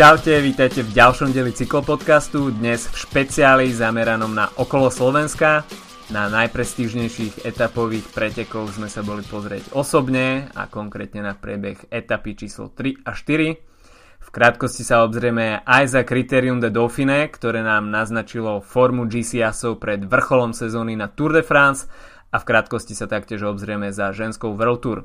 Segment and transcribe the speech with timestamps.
[0.00, 5.68] Čaute, vítajte v ďalšom deli cyklopodcastu, dnes v špeciáli zameranom na okolo Slovenska.
[6.08, 12.72] Na najprestížnejších etapových pretekov sme sa boli pozrieť osobne a konkrétne na priebeh etapy číslo
[12.72, 14.24] 3 a 4.
[14.24, 20.00] V krátkosti sa obzrieme aj za kritérium de Dauphine, ktoré nám naznačilo formu GCSov pred
[20.00, 21.92] vrcholom sezóny na Tour de France
[22.32, 25.04] a v krátkosti sa taktiež obzrieme za ženskou World Tour.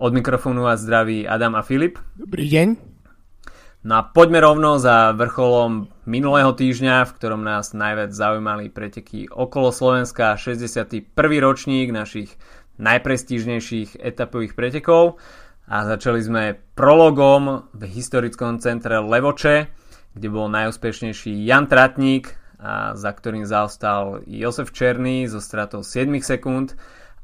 [0.00, 2.00] Od mikrofónu vás zdraví Adam a Filip.
[2.16, 2.95] Dobrý deň.
[3.86, 9.70] No a poďme rovno za vrcholom minulého týždňa, v ktorom nás najviac zaujímali preteky okolo
[9.70, 11.06] Slovenska, 61.
[11.38, 12.34] ročník našich
[12.82, 15.22] najprestížnejších etapových pretekov
[15.70, 19.70] a začali sme prologom v historickom centre Levoče,
[20.18, 26.74] kde bol najúspešnejší Jan Tratník, a za ktorým zaostal Josef Černý so stratou 7 sekúnd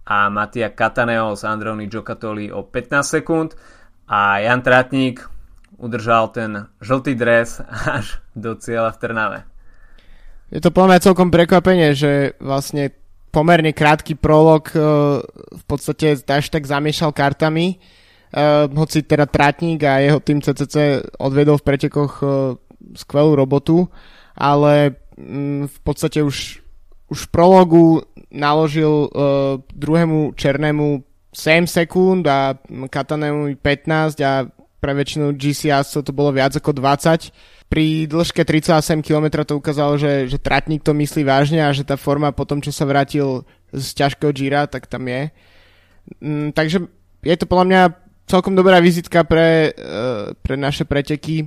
[0.07, 3.59] a Matia Cataneo s Androni Giocattoli o 15 sekúnd
[4.07, 5.42] a Jan Tratník
[5.83, 7.59] udržal ten žltý dres
[7.99, 9.39] až do cieľa v Trnave.
[10.55, 12.95] Je to podľa celkom prekvapenie, že vlastne
[13.33, 17.81] pomerne krátky prolog uh, v podstate až tak zamiešal kartami,
[18.37, 22.31] uh, hoci teda Tratník a jeho tým CCC odvedol v pretekoch uh,
[22.93, 23.89] skvelú robotu,
[24.37, 26.61] ale um, v podstate už,
[27.09, 31.01] už v prologu naložil uh, druhému Černému
[31.33, 34.45] 7 sekúnd a Katanému 15 a
[34.83, 37.31] pre väčšinu GCS to bolo viac ako 20.
[37.71, 41.95] Pri dĺžke 3,8 km to ukázalo, že, že tratník to myslí vážne a že tá
[41.95, 45.31] forma po tom, čo sa vrátil z ťažkého Gira, tak tam je.
[46.19, 46.91] Mm, takže
[47.23, 47.81] je to podľa mňa
[48.27, 51.47] celkom dobrá vizitka pre, uh, pre naše preteky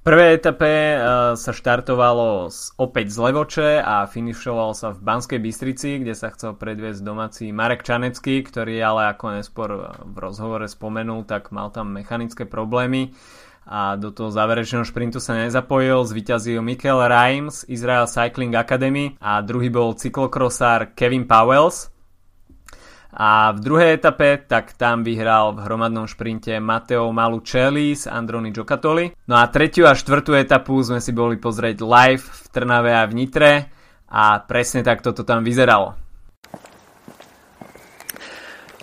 [0.00, 1.00] v prvej etape uh,
[1.36, 2.48] sa štartovalo
[2.80, 7.84] opäť z Levoče a finišovalo sa v Banskej Bystrici, kde sa chcel predviesť domáci Marek
[7.84, 13.12] Čanecký, ktorý ale ako neskôr v rozhovore spomenul, tak mal tam mechanické problémy
[13.68, 16.08] a do toho záverečného šprintu sa nezapojil.
[16.08, 21.92] Zvyťazil Mikel Rimes z Israel Cycling Academy a druhý bol cyklokrosár Kevin Powells
[23.10, 29.10] a v druhej etape, tak tam vyhral v hromadnom šprinte Matteo Malucelli s Androni Giocattoli.
[29.26, 33.12] No a tretiu a štvrtú etapu sme si boli pozrieť live v Trnave a v
[33.18, 33.52] Nitre
[34.06, 35.98] a presne tak toto tam vyzeralo.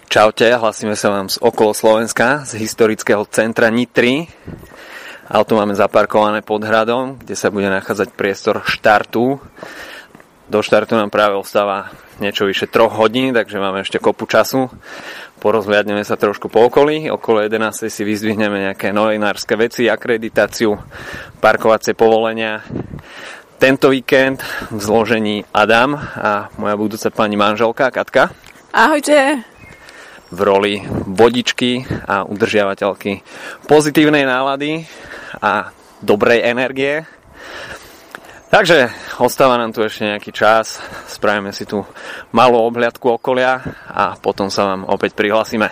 [0.07, 4.27] Čaute, hlasíme sa vám z okolo Slovenska, z historického centra Nitry.
[5.27, 9.43] Auto máme zaparkované pod hradom, kde sa bude nachádzať priestor štartu.
[10.47, 11.91] Do štartu nám práve ostáva
[12.23, 14.71] niečo vyše troch hodín, takže máme ešte kopu času.
[15.43, 17.11] Porozhľadneme sa trošku po okolí.
[17.11, 17.91] Okolo 11.
[17.91, 20.71] si vyzdvihneme nejaké novinárske veci, akreditáciu,
[21.43, 22.63] parkovacie povolenia.
[23.59, 24.39] Tento víkend
[24.71, 28.31] v zložení Adam a moja budúca pani manželka Katka.
[28.71, 29.43] Ahojte.
[30.31, 30.79] V roli
[31.11, 33.19] vodičky a udržiavateľky
[33.67, 34.87] pozitívnej nálady
[35.43, 37.03] a dobrej energie
[38.47, 38.87] Takže
[39.19, 40.79] ostáva nám tu ešte nejaký čas,
[41.11, 41.83] spravíme si tu
[42.31, 43.59] malú obhliadku okolia
[43.91, 45.67] a potom sa vám opäť prihlasíme.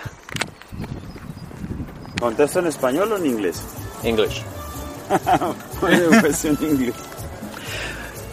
[2.20, 3.64] ¿Contesto en español o en inglés?
[4.04, 4.44] English.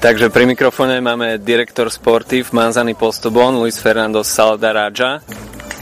[0.04, 5.24] Takže pri mikrofóne máme direktor sportiv Manzani Postobon, Luis Fernando Saldarraja.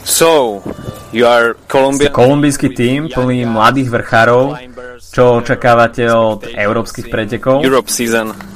[0.06, 0.62] So,
[1.10, 2.14] you are Colombian...
[2.14, 4.54] Kolumbijský tým plný mladých vrchárov.
[5.02, 7.66] Čo očakávate od európskych pretekov?
[7.66, 8.51] Europe season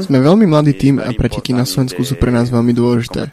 [0.00, 3.26] Sme veľmi mladý tým a preteky na Slovensku sú pre nás veľmi dôležité.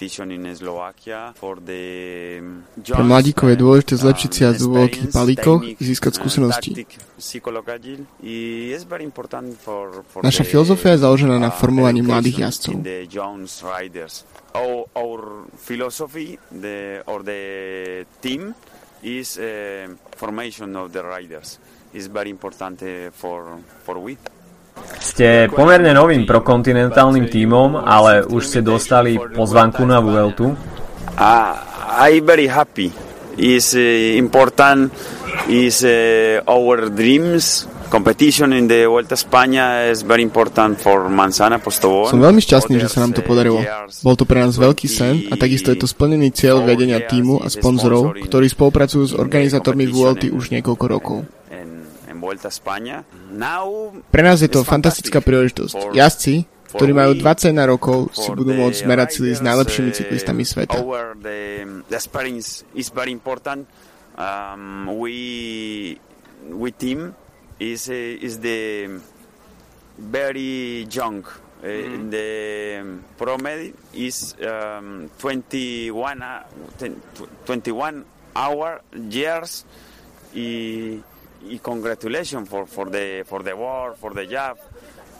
[2.81, 6.71] Pre mladíkov je dôležité zlepšiť si jazdu vo veľkých balíkoch, získať skúsenosti.
[10.25, 12.81] Naša filozofia je založená na formovaní mladých jazdcov.
[14.57, 18.57] Our philosophy the, or the team
[19.05, 21.61] is uh, formation of the riders
[21.93, 24.17] is very important uh, for for we.
[24.97, 30.57] Ste pomerne novým prokontinentálnym tímom, ale už ste dostali pozvanku na Vueltu.
[31.97, 32.93] I very happy.
[33.37, 34.89] Is uh, important
[35.45, 42.11] is uh, our dreams competition in the Vuelta España is very important for Manzana Postobón.
[42.11, 43.63] Som veľmi šťastný, že sa nám to podarilo.
[44.03, 47.47] Bol to pre nás veľký sen a takisto je to splnený cieľ vedenia týmu a
[47.47, 51.17] sponzorov, ktorí spolupracujú s organizátormi Vuelty už niekoľko rokov.
[54.11, 55.95] Pre nás je to fantastická príležitosť.
[55.95, 56.43] Jazdci,
[56.75, 60.77] ktorí majú 21 rokov, si budú môcť zmerať sily s najlepšími cyklistami sveta.
[64.17, 65.93] Um, we,
[66.49, 67.13] we team
[67.61, 68.89] is, is the
[69.97, 71.21] very young
[71.63, 72.09] mm.
[72.09, 72.27] The
[73.17, 76.43] pro med is um, 21, uh,
[77.45, 79.65] 21 hour years
[80.33, 81.01] y
[81.61, 84.57] congratulations for, for, the, for the war, for the job,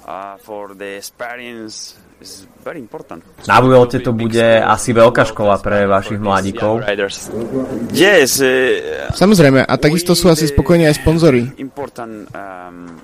[0.05, 1.95] uh, for the experience.
[2.17, 3.21] Is very important.
[3.45, 6.81] Na Vuelte to bude asi veľká škola pre vašich mladíkov.
[7.93, 11.45] Yes, uh, Samozrejme, a takisto sú asi spokojní aj sponzory.
[11.61, 12.97] um,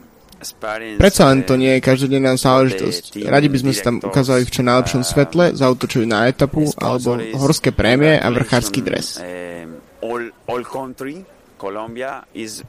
[0.97, 3.21] Predsa len to uh, nie je každodenná záležitosť.
[3.29, 7.69] Radi by sme sa tam ukázali v čo najlepšom svetle, zautočili na etapu alebo horské
[7.69, 9.21] prémie a vrchársky dres.
[9.21, 11.21] Um, all, all country,
[11.61, 12.65] Colombia is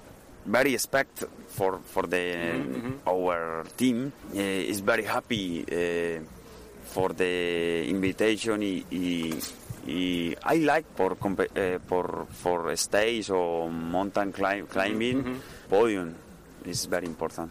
[0.47, 2.25] very expect for for the
[3.07, 6.21] our team uh, is very happy uh,
[6.85, 8.63] for the invitation.
[10.45, 16.15] I like for compe- uh, for for stage or mountain climb, climbing podium
[16.65, 17.51] is very important.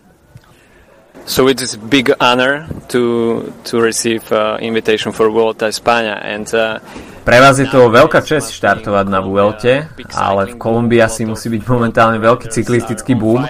[1.25, 6.47] So it is a big honor to to receive uh, invitation for Vuelta España and
[6.53, 6.79] uh,
[7.23, 11.63] Pre vás je to veľká čest štartovať na Vuelte, ale v Kolumbii asi musí byť
[11.71, 13.47] momentálne veľký cyklistický boom.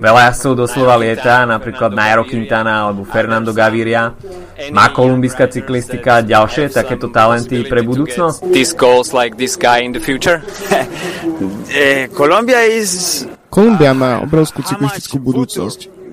[0.00, 4.16] Veľa jazdcov doslova lieta, napríklad Nairo Quintana alebo Fernando Gaviria.
[4.72, 8.40] Má kolumbijská cyklistika ďalšie takéto talenty pre budúcnosť?
[8.56, 10.40] this goals like this guy in the future.
[10.72, 16.03] Uh, Colombia is Kolumbia má obrovskú cyklistickú budúcnosť.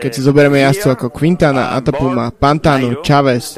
[0.00, 3.56] Keď si zoberieme jazdcov ako Quintana, Atapuma, Pantano, Chavez,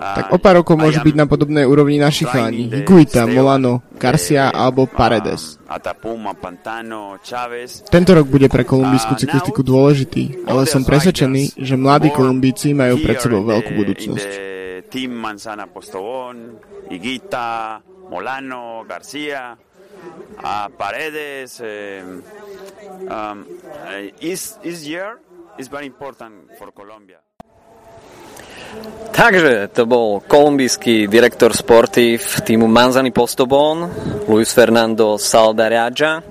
[0.00, 2.72] tak o pár rokov môžu byť na podobnej úrovni naši chalani.
[2.72, 5.60] Higuita, Molano, Garcia alebo Paredes.
[7.92, 13.20] Tento rok bude pre kolumbijskú cyklistiku dôležitý, ale som presvedčený, že mladí Kolumbíci majú pred
[13.20, 14.30] sebou veľkú budúcnosť.
[14.88, 16.58] Team Manzana Postobón,
[16.88, 17.78] Higuita,
[18.10, 19.54] Molano, Garcia,
[20.42, 21.60] uh, Paredes.
[21.60, 22.22] Um,
[23.08, 23.46] um,
[24.20, 25.18] this, this year
[25.58, 27.20] is very important for Colombia.
[29.10, 33.90] Takže to bol kolumbijský direktor sportív týmu Manzani Postobon,
[34.30, 36.22] Luis Fernando Saldarriaga.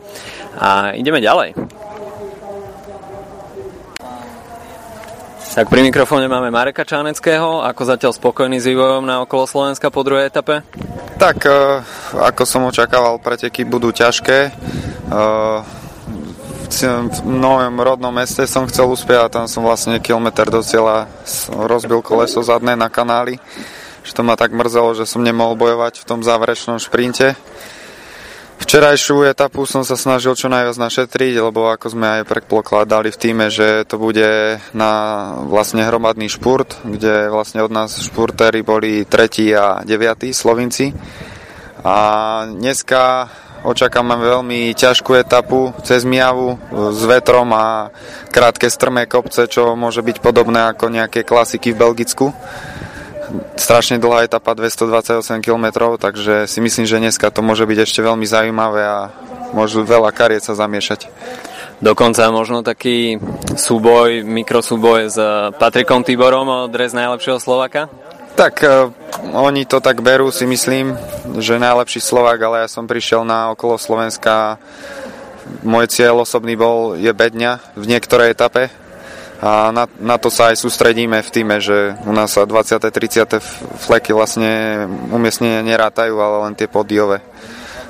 [0.56, 1.56] A ideme ďalej.
[5.50, 10.06] Tak pri mikrofóne máme Mareka Čáneckého, ako zatiaľ spokojný s vývojom na okolo Slovenska po
[10.06, 10.62] druhej etape.
[11.18, 11.82] Tak, e,
[12.22, 14.38] ako som očakával, preteky budú ťažké.
[14.46, 14.52] E,
[16.70, 21.10] v mojom rodnom meste som chcel uspieť a tam som vlastne kilometr do cieľa
[21.50, 23.42] rozbil koleso zadné na kanáli.
[24.06, 27.34] Že to ma tak mrzelo, že som nemohol bojovať v tom záverečnom šprinte.
[28.60, 33.48] Včerajšiu etapu som sa snažil čo najviac našetriť, lebo ako sme aj predpokladali v týme,
[33.48, 34.92] že to bude na
[35.48, 39.56] vlastne hromadný špurt, kde vlastne od nás špurtéri boli 3.
[39.56, 40.36] a 9.
[40.36, 40.92] Slovinci.
[41.88, 41.98] A
[42.52, 43.32] dneska
[43.64, 46.60] očakávame veľmi ťažkú etapu cez Miavu
[46.92, 47.92] s vetrom a
[48.28, 52.36] krátke strmé kopce, čo môže byť podobné ako nejaké klasiky v Belgicku
[53.56, 58.26] strašne dlhá etapa 228 km, takže si myslím, že dneska to môže byť ešte veľmi
[58.26, 59.00] zaujímavé a
[59.54, 61.10] môžu veľa kariet sa zamiešať.
[61.80, 63.16] Dokonca možno taký
[63.56, 65.18] súboj, mikrosúboj s
[65.56, 67.88] Patrikom Tiborom o dres najlepšieho Slovaka.
[68.36, 68.92] Tak e,
[69.32, 71.00] oni to tak berú, si myslím,
[71.40, 74.60] že najlepší Slovák, ale ja som prišiel na okolo Slovenska.
[75.64, 78.89] Môj cieľ osobný bol je Bedňa v niektorej etape
[79.40, 82.76] a na, na to sa aj sústredíme v týme, že u nás sa 20.
[82.84, 83.40] 30.
[83.80, 84.84] fleky vlastne
[85.16, 87.24] umiestnenie nerátajú, ale len tie podiové.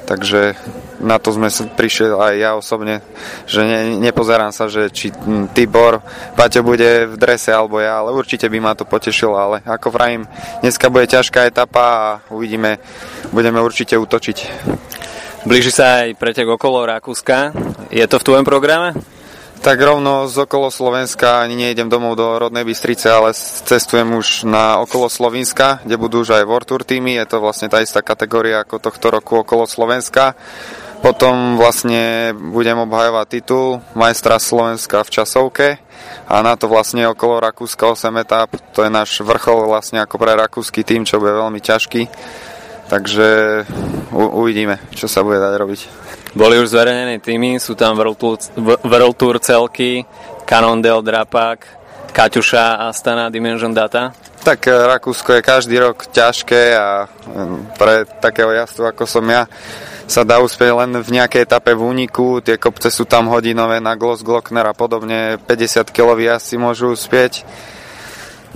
[0.06, 0.58] Takže
[1.02, 3.02] na to sme prišli aj ja osobne,
[3.46, 5.14] že ne, nepozerám sa, že či
[5.54, 6.02] Tibor,
[6.34, 10.26] Paťo bude v drese alebo ja, ale určite by ma to potešilo, ale ako vrajím,
[10.66, 12.82] dneska bude ťažká etapa a uvidíme,
[13.30, 14.38] budeme určite útočiť.
[15.46, 17.54] Blíži sa aj pretek okolo Rakúska.
[17.94, 19.19] Je to v tvojom programe?
[19.60, 24.80] Tak rovno z okolo Slovenska ani nejdem domov do rodnej Bystrice, ale cestujem už na
[24.80, 28.64] okolo Slovenska, kde budú už aj World Tour týmy, je to vlastne tá istá kategória
[28.64, 30.32] ako tohto roku okolo Slovenska.
[31.04, 35.68] Potom vlastne budem obhajovať titul majstra Slovenska v časovke
[36.32, 40.40] a na to vlastne okolo Rakúska 8 etap, to je náš vrchol vlastne ako pre
[40.40, 42.08] rakúsky tým, čo bude veľmi ťažký.
[42.88, 43.28] Takže
[44.16, 45.99] u- uvidíme, čo sa bude dať robiť.
[46.38, 48.38] Boli už zverejnené týmy, sú tam World Tour,
[48.86, 50.06] World Tour celky,
[50.46, 51.66] Cannondale, Drapak,
[52.14, 54.14] Kaťuša, Astana, Dimension Data.
[54.46, 57.10] Tak e, Rakúsko je každý rok ťažké a
[57.76, 59.46] pre takého jazdu ako som ja
[60.10, 63.94] sa dá uspieť len v nejakej etape v úniku, tie kopce sú tam hodinové na
[63.94, 67.46] Gloss Glockner a podobne, 50 kg jazdci môžu uspieť.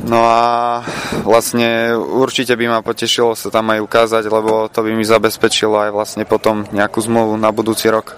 [0.02, 0.82] No a
[1.22, 5.92] vlastne určite by ma potešilo sa tam aj ukázať, lebo to by mi zabezpečilo aj
[5.94, 8.18] vlastne potom nejakú zmluvu na budúci rok.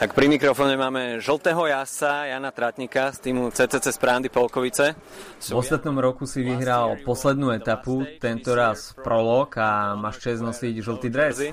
[0.00, 4.96] Tak pri mikrofóne máme žltého jazdca Jana Tratníka z týmu CCC Sprándy Polkovice.
[5.38, 11.12] V ostatnom roku si vyhral poslednú etapu, tento raz prolog a máš čest nosiť žltý
[11.12, 11.52] dres.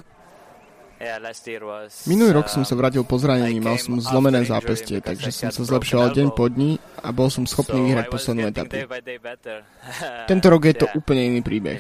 [2.08, 6.16] Minulý rok som sa vrátil po zranení, mal som zlomené zápestie, takže som sa zlepšoval
[6.16, 8.74] deň po dni a bol som schopný vyhrať poslednú etapu.
[10.32, 11.78] Tento rok je to úplne iný príbeh.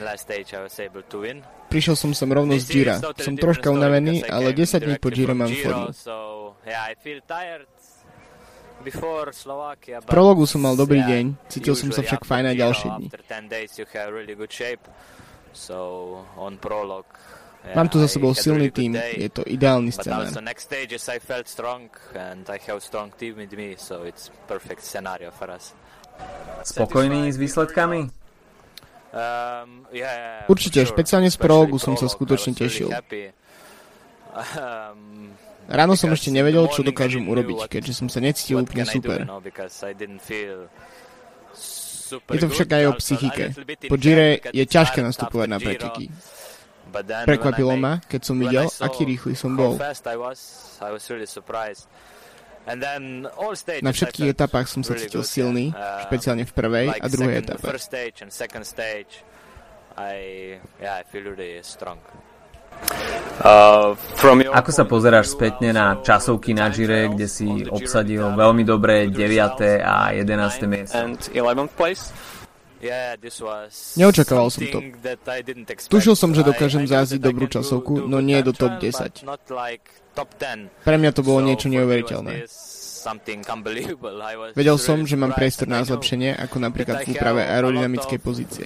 [1.67, 2.97] Prišiel som sem rovno z Gira.
[3.19, 5.91] Som troška unavený, ale 10 dní po Gire mám formu.
[9.87, 13.07] V prologu som mal dobrý deň, cítil som sa však fajn aj ďalšie dni.
[17.75, 20.31] Mám tu za sebou silný tým, je to ideálny scenár.
[26.63, 27.99] Spokojný s výsledkami?
[29.07, 29.87] Um,
[30.47, 32.91] Určite, špeciálne z prologu som sa skutočne tešil.
[34.37, 35.31] Um,
[35.67, 39.27] Ráno som ešte nevedel, čo dokážem urobiť, keďže som sa necítil úplne super.
[42.31, 43.45] Je to však aj o psychike.
[43.91, 46.07] Po Gire je ťažké nastupovať na preteky.
[47.03, 49.75] Prekvapilo ma, keď som videl, aký rýchly som bol.
[53.79, 55.71] Na všetkých etapách som sa cítil silný,
[56.03, 57.63] špeciálne v prvej a druhej etape.
[63.37, 63.97] Uh,
[64.53, 69.81] Ako sa pozeráš spätne na časovky na Gire, kde si obsadil veľmi dobré 9.
[69.81, 70.67] a 11.
[70.69, 70.97] miesto?
[73.97, 74.79] Neočakával som to.
[75.89, 79.25] Tušil som, že dokážem zázdiť dobrú časovku, no nie do top 10.
[80.85, 82.45] Pre mňa to bolo niečo neuveriteľné.
[84.51, 88.65] Vedel som, že mám priestor na zlepšenie, ako napríklad v úprave aerodynamickej pozície.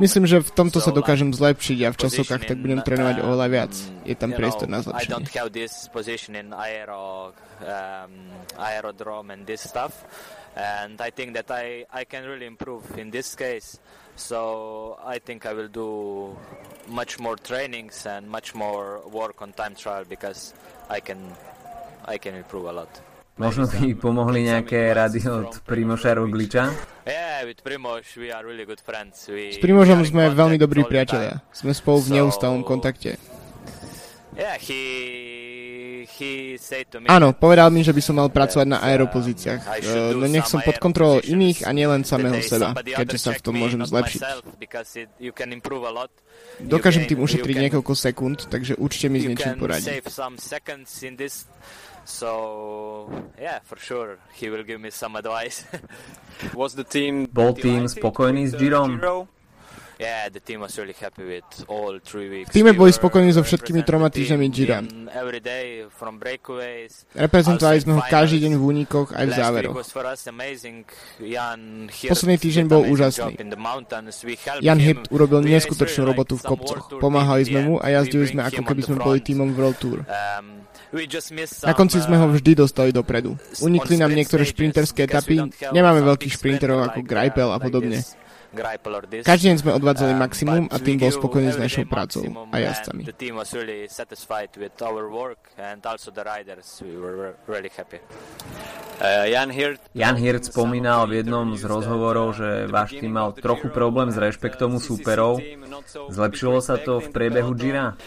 [0.00, 3.72] Myslím, že v tomto sa dokážem zlepšiť a v časovkách tak budem trénovať oveľa viac.
[4.08, 5.28] Je tam priestor na zlepšenie.
[10.56, 13.78] And I think that I, I can really improve in this case.
[14.16, 16.36] So I think I will do
[16.88, 20.54] much more trainings and much more work on time trial because
[20.88, 21.18] I can
[22.06, 22.90] I can improve a lot.
[23.34, 26.70] Možno by pomohli nejaké rady od Primoša Rogliča?
[29.50, 31.42] S Primožom sme veľmi dobrí priatelia.
[31.50, 33.18] Sme spolu v neustálom kontakte.
[37.08, 39.60] Áno, povedal mi, že by som mal pracovať na aeropozíciách.
[39.60, 43.54] Uh, no nech som pod kontrolou iných a nielen samého seba, keďže sa v tom
[43.58, 44.20] môžem zlepšiť.
[46.64, 49.88] Dokážem tým ušetriť niekoľko sekúnd, takže určite mi s niečím poradí.
[52.04, 53.08] So,
[53.40, 55.64] yeah, for sure, he will give me some advice.
[56.52, 59.00] Was the team Bol tým spokojný s Girom?
[62.44, 64.82] V týme boli spokojní so všetkými troma týždňami Gira.
[67.14, 69.76] Reprezentovali sme ho každý deň v únikoch aj v záveroch.
[72.10, 73.38] Posledný týždeň bol úžasný.
[74.58, 76.98] Jan Hirt urobil neskutočnú robotu v kopcoch.
[76.98, 80.02] Pomáhali sme mu a jazdili sme ako keby sme boli týmom World Tour.
[80.02, 80.66] Um,
[81.66, 83.34] na konci sme ho vždy dostali dopredu.
[83.62, 85.42] Unikli nám niektoré šprinterské etapy,
[85.74, 88.02] nemáme veľkých šprinterov ako Greipel a podobne.
[89.26, 93.02] Každý deň sme odvádzali maximum a tým bol spokojný s našou prácou a jazdcami.
[98.94, 99.26] Uh,
[99.90, 104.78] Jan Hirt spomínal v jednom z rozhovorov, že váš tým mal trochu problém s rešpektom
[104.78, 105.42] u súperov.
[106.14, 107.98] Zlepšilo sa to v priebehu Gira?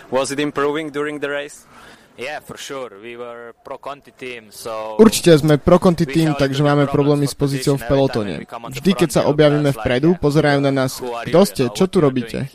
[4.98, 8.36] Určite sme pro Conti tým, takže máme problémy s pozíciou v pelotone.
[8.50, 12.50] Vždy, keď sa objavíme vpredu, pozerajú na nás, kto ste, čo tu robíte?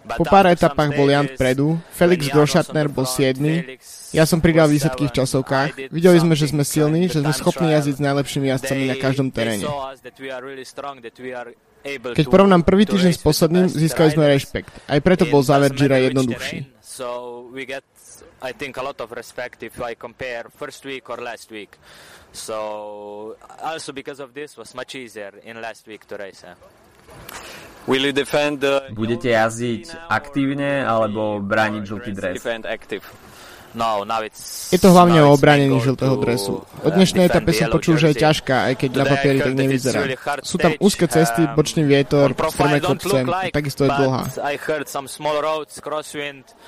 [0.00, 3.36] Po pár etapách bol Jan vpredu, Felix Groschartner bol 7.
[4.14, 5.92] Ja som pridal výsledky v časovkách.
[5.92, 9.66] Videli sme, že sme silní, že sme schopní jazdiť s najlepšími jazdcami na každom teréne.
[12.14, 14.72] Keď porovnám prvý týždeň s posledným, získali sme rešpekt.
[14.86, 16.70] Aj preto bol záver Gira jednoduchší.
[18.42, 21.76] I think a lot of respect if I compare first week or last week.
[22.32, 26.44] So also because of this was much easier in last week to race.
[27.86, 28.92] Will you defend the...
[28.92, 32.36] Budete jazdiť aktívne alebo brániť žltý dres?
[33.70, 34.02] No,
[34.74, 36.66] je to hlavne o obránení žltého dresu.
[36.82, 40.00] O dnešnej etape som počul, že je ťažká, aj keď na papieri tak nevyzerá.
[40.42, 43.22] Sú tam úzke cesty, bočný vietor, strmé kopce,
[43.54, 44.22] takisto je dlhá.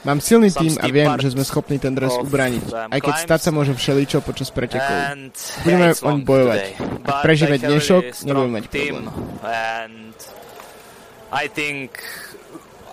[0.06, 3.50] Mám silný tým a viem, že sme schopní ten dres ubrániť, aj keď stať sa
[3.50, 5.26] môže všeličo počas pretekov.
[5.66, 6.62] Budeme oň bojovať.
[7.02, 9.04] Ak prežijeme dnešok, nebudeme mať problém.
[11.32, 11.96] I think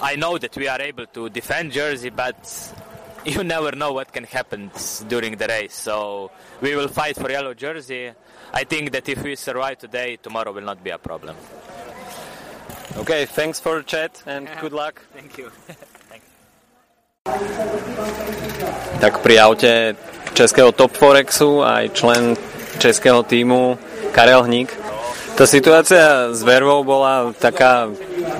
[0.01, 2.39] I know that we are able to defend Jersey, but
[3.25, 4.71] you never know what can happen
[5.07, 5.75] during the race.
[5.75, 8.11] So we will fight for yellow jersey.
[8.53, 11.35] I think that if we survive today, tomorrow will not be a problem.
[12.97, 15.01] Okay, thanks for the chat and good luck.
[15.13, 15.51] Thank you.
[18.99, 19.95] Tak pri aute
[20.33, 22.33] českého Top Forexu aj člen
[22.81, 23.77] českého týmu
[24.11, 24.73] Karel Hník.
[25.37, 27.87] Tá situácia s Vervou bola taká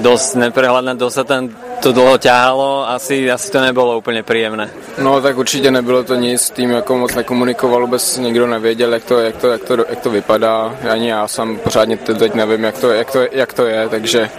[0.01, 4.69] dosť neprehľadná, dosť sa tam to dlho ťahalo, asi, asi to nebylo úplně příjemné.
[4.97, 9.19] No tak určitě nebylo to nic, tým jako moc nekomunikoval, vůbec nikdo nevěděl, jak to,
[9.19, 12.91] jak to, jak to, jak to vypadá, ani já sám pořádně teď nevím, jak to,
[12.91, 14.29] jak to, jak to je, takže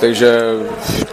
[0.00, 0.40] takže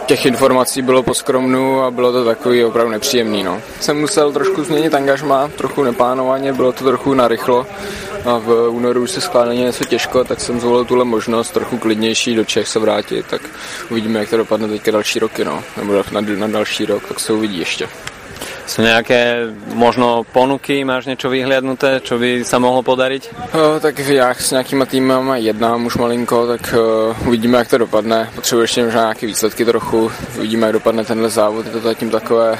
[0.06, 3.42] těch informací bylo poskromnu a bylo to takový opravdu nepříjemný.
[3.42, 3.60] No.
[3.80, 7.66] Jsem musel trošku změnit angažma, trochu neplánovaně, bylo to trochu narychlo
[8.24, 12.34] a v únoru už se schválení něco těžko, tak jsem zvolil tuhle možnost trochu klidnější
[12.34, 13.42] do Čech se vrátit, tak
[13.90, 15.63] uvidíme, jak to dopadne teďka další roky, no.
[15.76, 17.88] Nebo na, na další rok, tak se uvidí ještě.
[18.64, 23.52] Sú nejaké možno ponuky, máš niečo vyhliadnuté, čo by sa mohlo podariť?
[23.52, 28.30] Uh, tak já s nějakýma týmama jednám už malinko, tak uh, uvidíme, jak to dopadne.
[28.34, 31.66] Potřebuji ještě možná nějaké výsledky trochu, uvidíme, jak dopadne tenhle závod.
[31.66, 32.58] Je to zatím takové,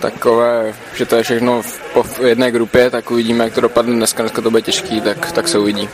[0.00, 4.22] takové, že to je všechno v, po, jedné grupě, tak uvidíme, jak to dopadne dneska.
[4.22, 5.88] Dneska to bude těžký, tak, tak se uvidí.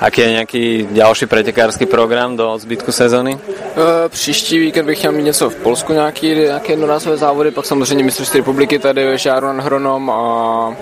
[0.00, 3.38] Aký je nějaký další pretekářský program do zbytku sezóny?
[3.48, 8.04] E, příští víkend bych chtěl mít něco v Polsku, nějaký, nějaké jednorázové závody, pak samozřejmě
[8.04, 10.76] mistrovství republiky tady Žáron Hronom a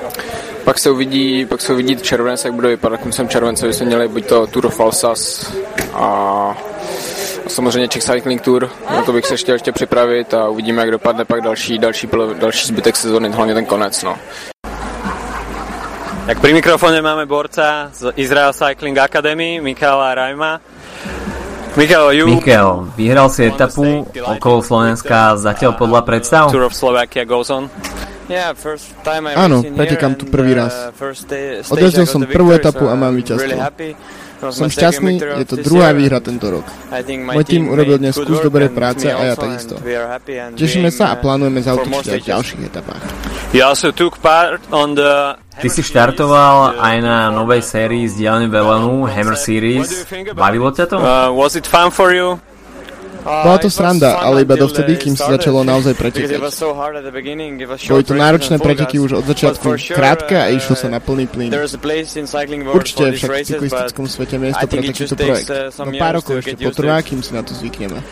[0.64, 4.08] pak se uvidí, pak se uvidí červenec, jak bude vypadat koncem července, by jsme měli
[4.08, 5.52] buď to Tour of Falsas
[5.92, 6.56] a,
[7.46, 10.90] a samozřejmě Czech Cycling Tour, na to bych se chtěl ještě připravit a uvidíme, jak
[10.90, 14.02] dopadne pak další, další, další zbytek sezóny, hlavně ten konec.
[14.02, 14.16] No.
[16.22, 20.62] Tak pri mikrofóne máme borca z Israel Cycling Academy, Michala Rajma.
[21.74, 22.30] Michal, you...
[22.30, 26.46] Michal, vyhral si etapu okolo Slovenska zatiaľ podľa predstav?
[26.54, 27.66] Tour of Slovakia goes on.
[29.34, 30.94] Áno, pretekám tu prvý raz.
[31.66, 33.58] Odjazdil som prvú etapu a mám víťazstvo.
[34.50, 36.66] Som šťastný, je to druhá výhra tento rok.
[37.30, 39.78] Môj tým urobil dnes kus dobrej práce a ja takisto.
[40.58, 43.02] Tešíme sa a plánujeme zautočiť aj v ďalších etapách.
[45.52, 50.08] Ty si štartoval aj na novej sérii z dielne Velenu, Hammer Series.
[50.32, 50.96] Bavilo ťa to?
[50.98, 52.40] Uh, was it fun for you?
[53.22, 56.42] Bola to sranda, ale iba dovtedy, kým sa začalo naozaj pretekať.
[57.86, 61.54] Boli to náročné preteky už od začiatku, krátke a išlo sa na plný plyn.
[62.74, 66.98] Určite je však v cyklistickom svete miesto pre takýto projekt, no pár rokov ešte potrvá,
[67.06, 68.02] kým si na to zvykneme.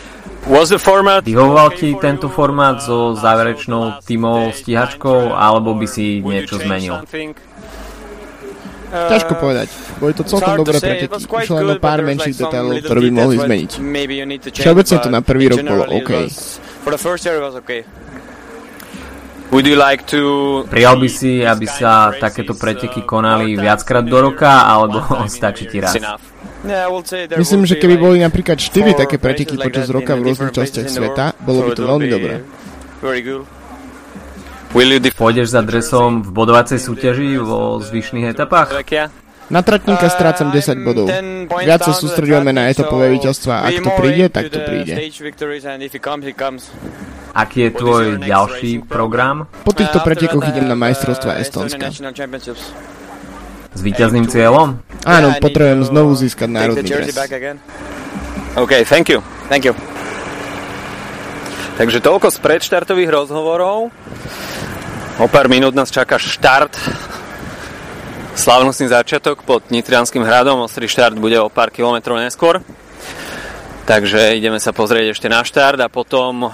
[1.21, 6.97] Vyhovoval ti tento formát so záverečnou tímovou stíhačkou, alebo by si niečo zmenil?
[8.91, 9.71] Ťažko povedať.
[10.03, 11.15] Boli to celkom dobré preteky.
[11.15, 13.71] Išlo len o pár menších detailov, ktoré by mohli zmeniť.
[14.51, 16.11] Všeobecne to na prvý rok bolo OK.
[19.51, 20.63] Would you like to...
[20.71, 25.99] Prijal by si, aby sa takéto preteky konali viackrát do roka, alebo stačí ti raz?
[27.35, 31.67] Myslím, že keby boli napríklad 4 také preteky počas roka v rôznych častiach sveta, bolo
[31.67, 32.33] by to veľmi dobré.
[34.71, 38.71] Pôjdeš za dresom v bodovacej súťaži vo zvyšných etapách?
[39.51, 41.11] Na tratníka strácam 10 bodov.
[41.51, 43.67] Viac sa sústredujeme na etapové víťazstva.
[43.67, 44.95] Ak to príde, tak to príde.
[47.31, 49.51] Aký je tvoj ďalší program?
[49.67, 51.91] Po týchto pretekoch idem na majstrovstva Estonska.
[53.71, 54.79] S víťazným cieľom?
[55.03, 57.11] Áno, potrebujem znovu získať národný dres.
[58.55, 59.19] OK, thank you.
[59.51, 59.75] Thank you.
[61.79, 63.95] Takže toľko z predštartových rozhovorov.
[65.19, 66.71] O pár minút nás čaká štart.
[68.31, 70.63] Slavnostný začiatok pod Nitrianským hradom.
[70.63, 72.63] Ostrý štart bude o pár kilometrov neskôr.
[73.83, 76.47] Takže ideme sa pozrieť ešte na štart a potom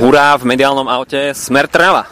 [0.00, 2.08] hurá v mediálnom aute Smer Trnava.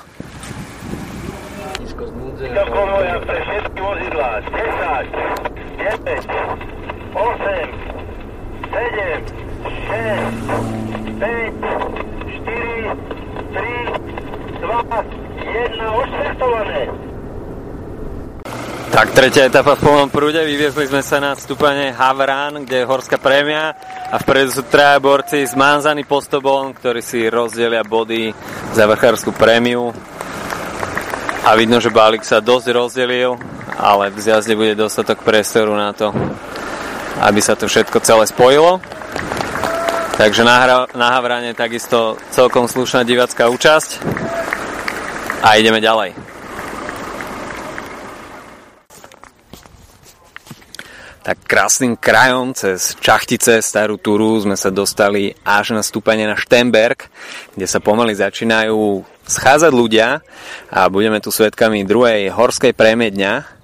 [4.69, 5.09] 10,
[5.79, 6.29] 9,
[7.17, 7.73] 8,
[8.69, 9.25] 7,
[9.89, 10.37] 6,
[11.17, 11.57] 5,
[12.45, 12.93] 4,
[13.57, 13.89] 3,
[14.61, 15.28] 2, jedna oštartované.
[18.99, 23.15] Tak tretia etapa v plnom prúde, vyviezli sme sa na stúpanie Havran, kde je horská
[23.15, 23.71] prémia.
[24.11, 28.35] A vpredu sú traja borci z Manzany Postobon, ktorí si rozdelia body
[28.75, 29.95] za vrchárskú prémiu.
[31.47, 33.39] A vidno, že balík sa dosť rozdelil,
[33.79, 36.11] ale v zjazde bude dostatok priestoru na to,
[37.23, 38.83] aby sa to všetko celé spojilo.
[40.19, 44.03] Takže na, hra, na Havrane takisto celkom slušná divácká účasť
[45.43, 46.15] a ideme ďalej.
[51.29, 57.13] Tak krásnym krajom cez Čachtice, Starú Turu sme sa dostali až na stúpanie na Štenberg,
[57.53, 60.25] kde sa pomaly začínajú schádzať ľudia
[60.73, 63.58] a budeme tu svetkami druhej horskej prémie dňa.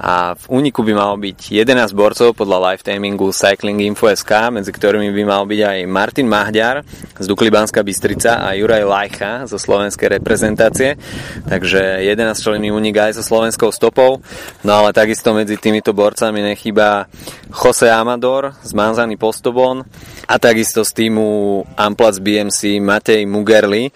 [0.00, 5.22] A v úniku by malo byť 11 borcov podľa lifetimingu Cycling Info.sk, medzi ktorými by
[5.28, 6.80] mal byť aj Martin Mahďar
[7.20, 10.96] z Dukli Banská Bystrica a Juraj Lajcha zo slovenskej reprezentácie.
[11.44, 14.24] Takže 11 členný únik aj so slovenskou stopou.
[14.64, 17.04] No ale takisto medzi týmito borcami nechýba
[17.52, 19.84] Jose Amador z Manzany Postobon
[20.24, 23.92] a takisto z týmu Amplac BMC Matej Mugerli,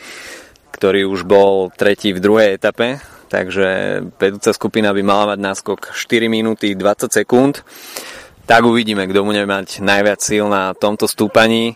[0.69, 3.69] ktorý už bol tretí v druhej etape takže
[4.15, 7.67] vedúca skupina by mala mať náskok 4 minúty 20 sekúnd.
[8.47, 11.75] Tak uvidíme, kto bude mať najviac síl na tomto stúpaní.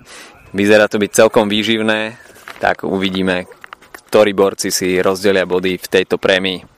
[0.54, 2.14] Vyzerá to byť celkom výživné,
[2.62, 3.50] tak uvidíme,
[3.90, 6.77] ktorí borci si rozdelia body v tejto prémii.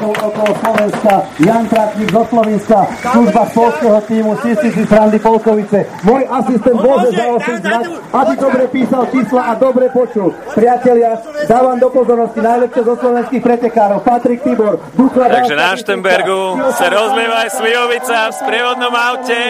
[0.00, 2.78] Okolo Slovenska, Jan Tratník zo Slovenska,
[3.12, 5.78] služba polského týmu Sistici z Randy Polkovice.
[6.02, 7.62] Môj asistent môže zaosiť
[8.10, 10.34] aby dobre písal čísla a dobre počul.
[10.56, 13.98] Priatelia, dávam do pozornosti najlepšie zo slovenských pretekárov.
[14.02, 19.40] Patrik Tibor, Dukla Takže na Štenbergu sa rozlieva aj Slivovica v sprievodnom aute.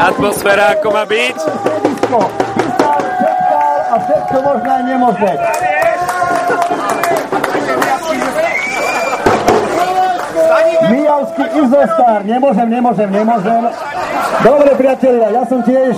[0.00, 1.38] Atmosféra ako má byť.
[3.86, 5.32] A všetko možné nemožné.
[11.36, 12.24] Mijavský Izostar.
[12.24, 13.62] Nemôžem, nemôžem, nemôžem.
[14.40, 15.92] Dobre, priatelia, ja som tiež...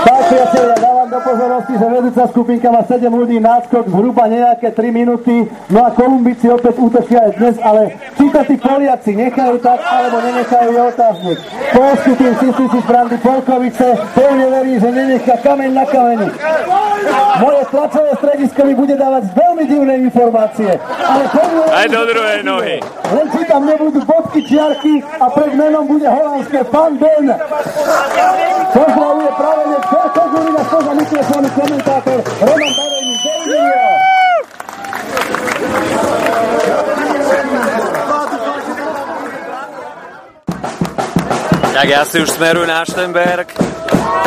[0.00, 0.76] Tak, priatelia,
[1.10, 5.50] do pozornosti, že vedúca skupinka má 7 ľudí náskok, zhruba nejaké 3 minúty.
[5.66, 10.22] No a Kolumbici opäť útočia aj dnes, ale či to tí Poliaci nechajú tak, alebo
[10.22, 11.38] nenechajú je otáznik.
[11.74, 16.28] Polský tým Sistici Brandy Polkovice pevne verí, že nenechá kameň na kameni.
[17.40, 20.70] Moje tlačové stredisko mi bude dávať veľmi divné informácie.
[20.78, 21.22] Ale
[21.74, 22.76] aj do druhej nohy.
[23.10, 27.26] Len či tam nebudú bodky, čiarky a pred menom bude holandské Fan Ben.
[28.70, 29.62] Pozdravuje práve
[31.20, 33.16] spoza mikrofónu komentátor Roman Barejný.
[41.70, 43.48] Tak ja si už smerujem na Štenberg.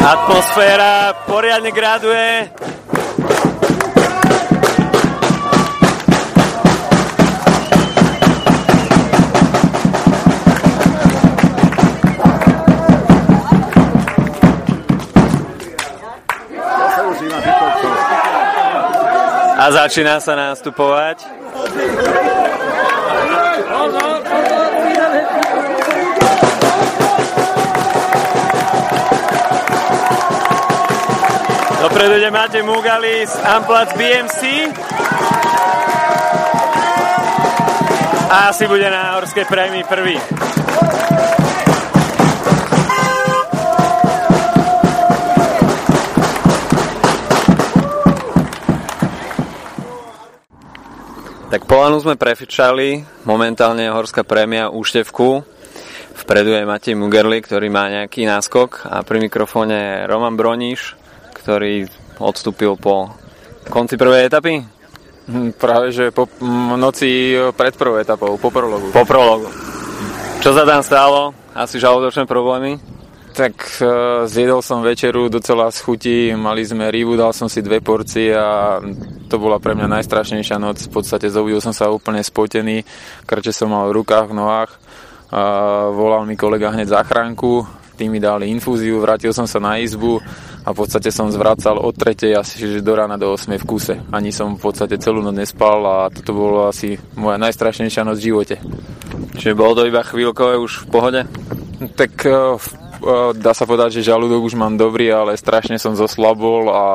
[0.01, 2.49] Atmosféra poriadne graduje.
[19.63, 21.23] A začína sa nastupovať.
[31.79, 34.67] Dopredu ide Matej Mugali z Amplac BMC.
[38.27, 40.19] A asi bude na horskej prémii prvý.
[51.53, 55.45] Tak Polanu sme prefičali, momentálne je horská prémia Úštevku.
[56.25, 60.97] Vpredu je Matej Mugerli, ktorý má nejaký náskok a pri mikrofóne je Roman Broníš,
[61.37, 61.85] ktorý
[62.17, 63.13] odstúpil po
[63.69, 64.65] konci prvej etapy.
[65.29, 66.25] Hm, práve, že po
[66.73, 68.89] noci pred prvou etapou, po prologu.
[68.89, 69.45] Po prologu.
[70.41, 71.37] Čo sa tam stalo?
[71.53, 72.81] Asi žalúdočné problémy?
[73.37, 77.77] Tak uh, zjedol som večeru docela z chuti, mali sme rybu, dal som si dve
[77.77, 78.81] porcie a
[79.33, 80.85] to bola pre mňa najstrašnejšia noc.
[80.85, 82.85] V podstate zobudil som sa úplne spotený,
[83.25, 84.71] krče som mal v rukách, v nohách.
[85.33, 85.41] A
[85.89, 87.65] volal mi kolega hneď záchranku,
[87.97, 90.21] tí mi dali infúziu, vrátil som sa na izbu
[90.61, 92.29] a v podstate som zvracal od 3.
[92.37, 93.57] asi že do rána do 8.
[93.57, 93.97] v kuse.
[94.13, 98.25] Ani som v podstate celú noc nespal a toto bolo asi moja najstrašnejšia noc v
[98.29, 98.55] živote.
[99.41, 101.21] Čiže bolo to iba chvíľkové už v pohode?
[101.97, 102.61] Tak uh,
[103.33, 106.85] dá sa povedať, že žalúdok už mám dobrý, ale strašne som zoslabol a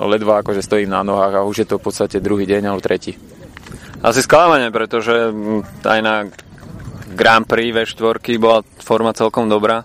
[0.00, 3.18] ledva akože stojím na nohách a už je to v podstate druhý deň alebo tretí.
[4.02, 5.30] Asi sklamanie, pretože
[5.86, 6.26] aj na
[7.12, 9.84] Grand Prix V4 bola forma celkom dobrá.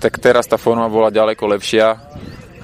[0.00, 1.98] Tak teraz tá forma bola ďaleko lepšia.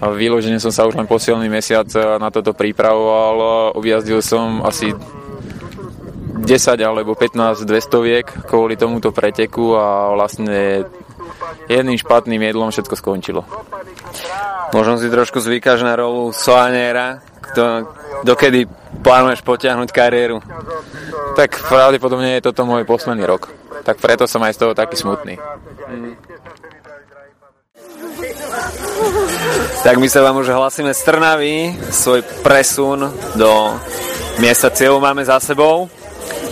[0.01, 1.89] Vyložene som sa už len posilný mesiac
[2.21, 3.73] na toto pripravoval.
[3.77, 10.85] Objazdil som asi 10 alebo 15 200 kvôli tomuto preteku a vlastne
[11.67, 13.43] jedným špatným jedlom všetko skončilo.
[14.75, 17.87] Možno si trošku zvykáš na rolu soaniera, kto,
[18.27, 18.67] dokedy
[19.01, 20.43] plánuješ potiahnuť kariéru?
[21.39, 23.53] Tak pravdepodobne je toto môj posledný rok.
[23.87, 25.39] Tak preto som aj z toho taký smutný.
[25.87, 26.17] Mm.
[29.87, 31.55] Tak my sa vám už hlasíme z Trnavy.
[31.95, 33.07] Svoj presun
[33.39, 33.79] do
[34.43, 35.87] miesta cieľu máme za sebou,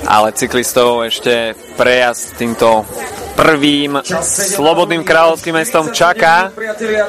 [0.07, 2.87] ale cyklistov ešte prejazd týmto
[3.35, 3.99] prvým
[4.55, 6.55] slobodným kráľovským mestom Čaká.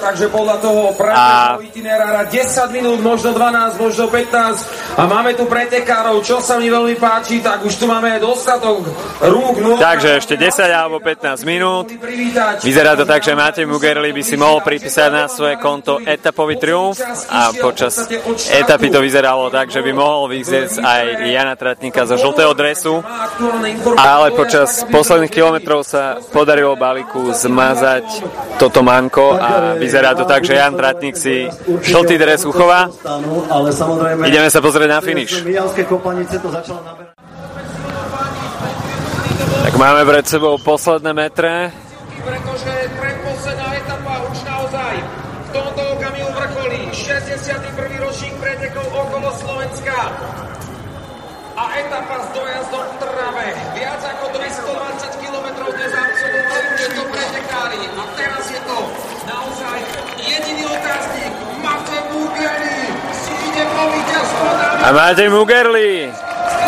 [0.01, 1.57] takže podľa toho a...
[1.61, 7.39] 10 minút, možno 12, možno 15 a máme tu pretekárov, čo sa mi veľmi páči,
[7.39, 8.87] tak už tu máme dostatok
[9.21, 9.55] rúk.
[9.61, 11.93] Nôh, takže ešte 10 alebo 15 minút.
[12.63, 16.97] Vyzerá to tak, že Matej Mugerli by si mohol pripísať na svoje konto etapový triumf
[17.29, 18.07] a počas
[18.49, 23.03] etapy to vyzeralo tak, že by mohol vyzieť aj Jana Tratníka zo žltého dresu,
[23.99, 28.05] ale počas posledných kilometrov sa podarilo balíku zmazať
[28.59, 31.49] toto manko a vyzerá to tak, že Jan Tratník si
[31.83, 32.87] žltý dres uchová.
[34.23, 35.43] Ideme sa pozrieť na finish.
[39.65, 41.73] Tak máme pred sebou posledné metre.
[42.25, 44.93] Pretože predposledná etapa už naozaj
[45.45, 48.01] v tomto okamihu vrcholí 61.
[48.01, 49.97] ročník pretekov okolo Slovenska
[51.55, 53.47] a etapa s dojazdom v Trnave.
[53.77, 58.77] Viac ako 220 km dnes absolvovali tieto pretekári a teraz je to
[59.23, 59.77] naozaj
[60.19, 61.31] jediný otáznik.
[61.61, 62.79] Matej Mugerli
[63.13, 64.74] si ide po víťazstvo.
[64.85, 66.13] A Matej Mugerli,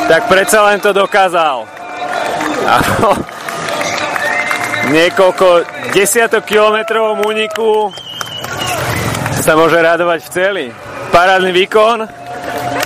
[0.10, 1.70] tak predsa len to dokázal.
[4.90, 5.62] Niekoľko
[5.94, 7.94] desiatok kilometrov úniku
[9.38, 10.66] sa môže radovať v celi.
[11.14, 12.10] Parádny výkon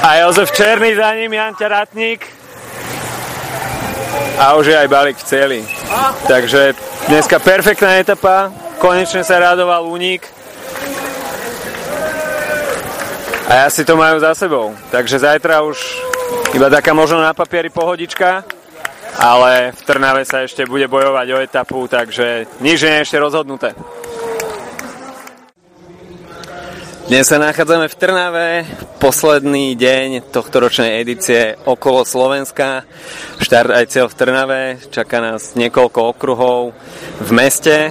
[0.04, 2.28] a Jozef Černý za ním, Jan Ratník.
[4.36, 5.60] A už je aj balík v celi.
[6.28, 6.76] Takže
[7.08, 8.52] dneska perfektná etapa,
[8.84, 10.41] konečne sa radoval únik.
[13.52, 14.72] A ja si to majú za sebou.
[14.96, 15.76] Takže zajtra už
[16.56, 18.48] iba taká možno na papieri pohodička,
[19.20, 23.76] ale v Trnave sa ešte bude bojovať o etapu, takže nič nie je ešte rozhodnuté.
[27.10, 28.48] Dnes sa nachádzame v Trnave,
[29.02, 32.86] posledný deň tohto ročnej edície okolo Slovenska.
[33.42, 34.62] Štart aj cieľ v Trnave,
[34.94, 36.78] čaká nás niekoľko okruhov
[37.18, 37.90] v meste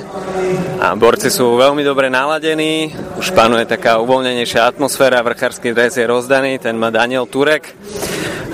[0.79, 6.62] a borci sú veľmi dobre naladení, už panuje taká uvoľnenejšia atmosféra, vrchársky dres je rozdaný,
[6.62, 7.75] ten má Daniel Turek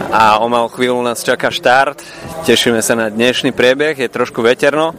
[0.08, 2.00] a o malú chvíľu nás čaká štart.
[2.48, 4.96] Tešíme sa na dnešný priebeh, je trošku veterno,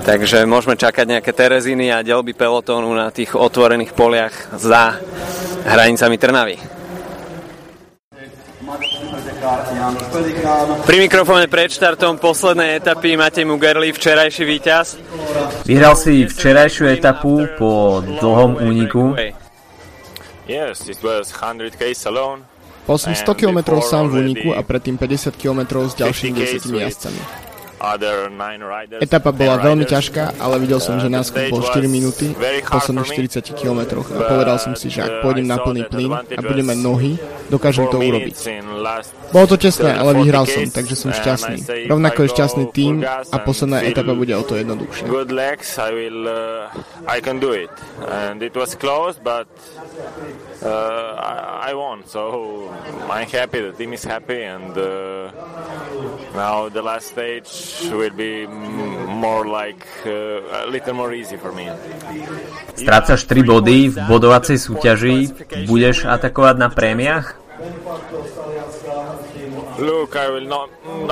[0.00, 4.96] Takže môžeme čakať nejaké Tereziny a delby pelotónu na tých otvorených poliach za
[5.68, 6.56] hranicami Trnavy.
[10.84, 15.00] Pri mikrofóne pred štartom poslednej etapy Matej Mugerli, včerajší víťaz.
[15.64, 19.16] Vyhral si včerajšiu etapu po dlhom úniku.
[22.88, 27.49] Bol som 100 km sám v úniku a predtým 50 km s ďalšími 10 jazdcami.
[29.00, 33.56] Etapa bola veľmi ťažká, ale videl som, že náskok bol 4 minúty v posledných 40
[33.56, 37.16] km a povedal som si, že ak pôjdem na plný plyn a budem mať nohy,
[37.48, 38.36] dokážem to urobiť.
[39.32, 41.88] Bolo to tesné, ale vyhral som, takže som šťastný.
[41.88, 45.08] Rovnako je šťastný tým a posledná etapa bude o to jednoduchšia.
[50.60, 52.68] Uh, I, I won, so
[53.08, 53.60] I'm happy.
[53.60, 55.32] The team is happy, and uh,
[56.36, 57.48] now the last stage
[57.88, 58.44] will be
[59.08, 61.72] more like uh, a little more easy for me.
[62.76, 65.32] Strácaš 3 body v bodovacej súťaži,
[65.64, 67.40] budeš atakovať na prémiách?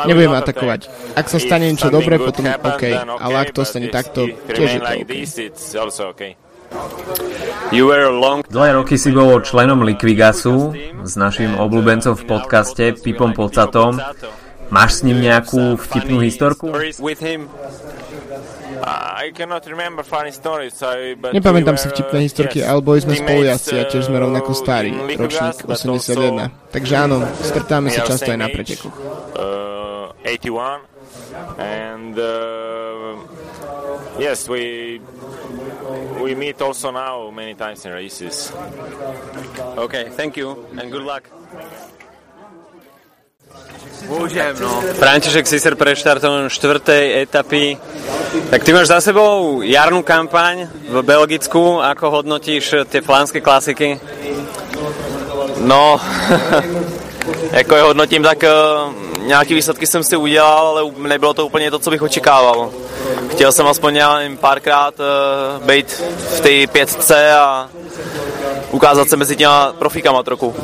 [0.05, 0.81] Nebudem atakovať.
[1.17, 6.05] Ak sa stane niečo dobré, potom OK, ale ak to stane takto, tiež je to
[6.13, 6.48] OK.
[8.49, 10.73] Dlhé roky si bol členom Liquigasu
[11.05, 14.01] s našim obľúbencom v podcaste Pipom Pocatom.
[14.69, 16.73] Máš s ním nejakú vtipnú historku?
[21.33, 26.73] Nepamätám si vtipné historky, ale boli sme spolujazci a tiež sme rovnako starí, ročník 81.
[26.73, 28.97] Takže áno, stretáme sa často aj na pretekoch.
[29.37, 30.13] Uh,
[31.59, 33.17] and uh,
[34.21, 35.01] yes, we
[36.23, 38.53] we meet also now many times in races.
[39.77, 41.29] Okay, thank you and good luck.
[44.09, 44.81] Môžem, no.
[44.95, 47.77] František Siser pre štartom štvrtej etapy.
[48.49, 51.83] Tak ty máš za sebou jarnú kampaň v Belgicku.
[51.83, 53.99] Ako hodnotíš tie flánske klasiky?
[55.59, 55.99] No,
[57.59, 58.95] jako je hodnotím, tak uh,
[59.27, 62.71] nějaký výsledky jsem si udělal, ale nebylo to úplně to, co bych očekával.
[63.29, 64.01] Chtěl jsem aspoň
[64.41, 66.03] párkrát uh, být
[66.37, 67.69] v té pětce a
[68.71, 70.55] ukázat se mezi těma profíkama trochu.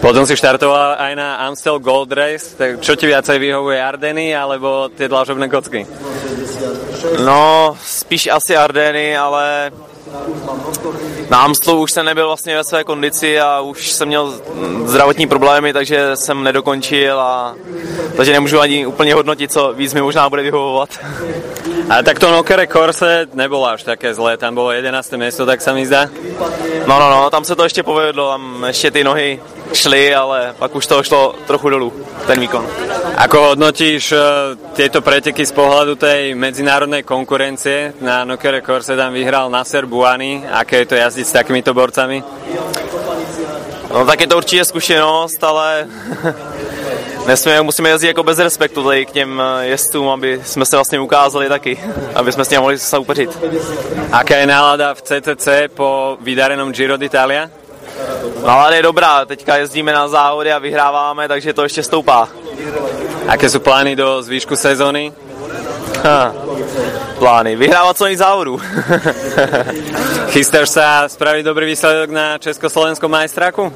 [0.00, 4.88] Potom si štartoval aj na Amstel Gold Race, tak čo ti viacej vyhovuje Ardeny alebo
[4.94, 5.82] tie dlažobné kocky?
[7.18, 9.74] No, spíš asi Ardeny, ale
[11.30, 14.40] Na Amstlu už jsem nebyl vlastně ve své kondici a už jsem měl
[14.84, 17.54] zdravotní problémy, takže jsem nedokončil a
[18.16, 20.90] takže nemůžu ani úplně hodnotit, co víc mi možná bude vyhovovat.
[21.90, 25.12] A tak to Nokere Corse nebolo až také zlé, tam bolo 11.
[25.12, 26.06] miesto, tak sa mi zdá.
[26.86, 30.74] No, no, no, tam se to ještě povedlo, tam ještě ty nohy šli, ale pak
[30.74, 31.92] už to šlo trochu dolů,
[32.26, 32.66] ten výkon.
[33.16, 34.18] Ako hodnotíš uh,
[34.72, 37.92] tieto preteky z pohľadu tej medzinárodnej konkurencie?
[38.00, 40.46] Na Nokere Corse tam vyhral Nasser Buany.
[40.48, 42.22] Aké je to jazdiť s takýmito borcami?
[43.92, 45.86] No tak je to určitě zkušenost, ale
[47.26, 51.00] nesmíme, musíme jezdit jako bez respektu tady k těm eh, jezdcům, aby jsme se vlastně
[51.00, 51.80] ukázali taky,
[52.14, 53.38] aby jsme s ním mohli soupeřit.
[54.12, 57.50] Aká je nálada v CCC po vydarenom Giro d'Italia?
[58.46, 62.28] Nálada je dobrá, teďka jezdíme na závody a vyhráváme, takže to ještě stoupá.
[63.28, 65.12] Aké sú plány do zvýšku sezóny?
[66.04, 66.34] Ha,
[67.18, 68.60] plány, vyhrávat co závodů.
[70.34, 73.72] Chystáš sa spraviť dobrý výsledok na československom majstráku?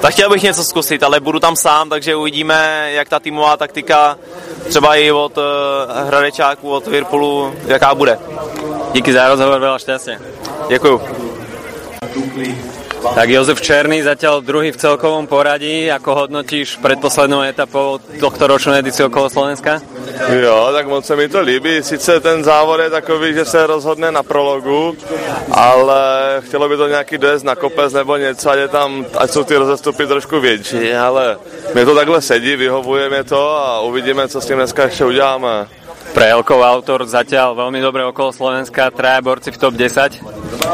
[0.00, 4.18] Tak chtěl bych něco zkusit, ale budu tam sám, takže uvidíme, jak ta týmová taktika
[4.68, 5.44] třeba i od uh,
[6.06, 8.18] Hradečáku, od Virpulu, jaká bude.
[8.92, 10.16] Díky za rozhovor, veľa šťastia.
[10.68, 11.00] Děkuju.
[13.02, 15.90] Tak Jozef Černý zatiaľ druhý v celkovom poradí.
[15.90, 19.82] Ako hodnotíš predposlednou etapou tohto ročnú edíciu okolo Slovenska?
[20.30, 21.82] Jo, tak moc se mi to líbí.
[21.82, 24.94] Sice ten závod je takový, že se rozhodne na prologu,
[25.50, 26.02] ale
[26.46, 29.56] chtělo by to nějaký dojezd na kopec nebo něco, ať, je tam, ať jsou ty
[29.56, 31.38] rozestupy trošku větší, ale
[31.74, 35.66] mě to takhle sedí, vyhovuje mě to a uvidíme, co s tím dneska ještě uděláme.
[36.12, 40.20] Pre Elkov autor zatiaľ veľmi dobre okolo Slovenska, traja borci v top 10.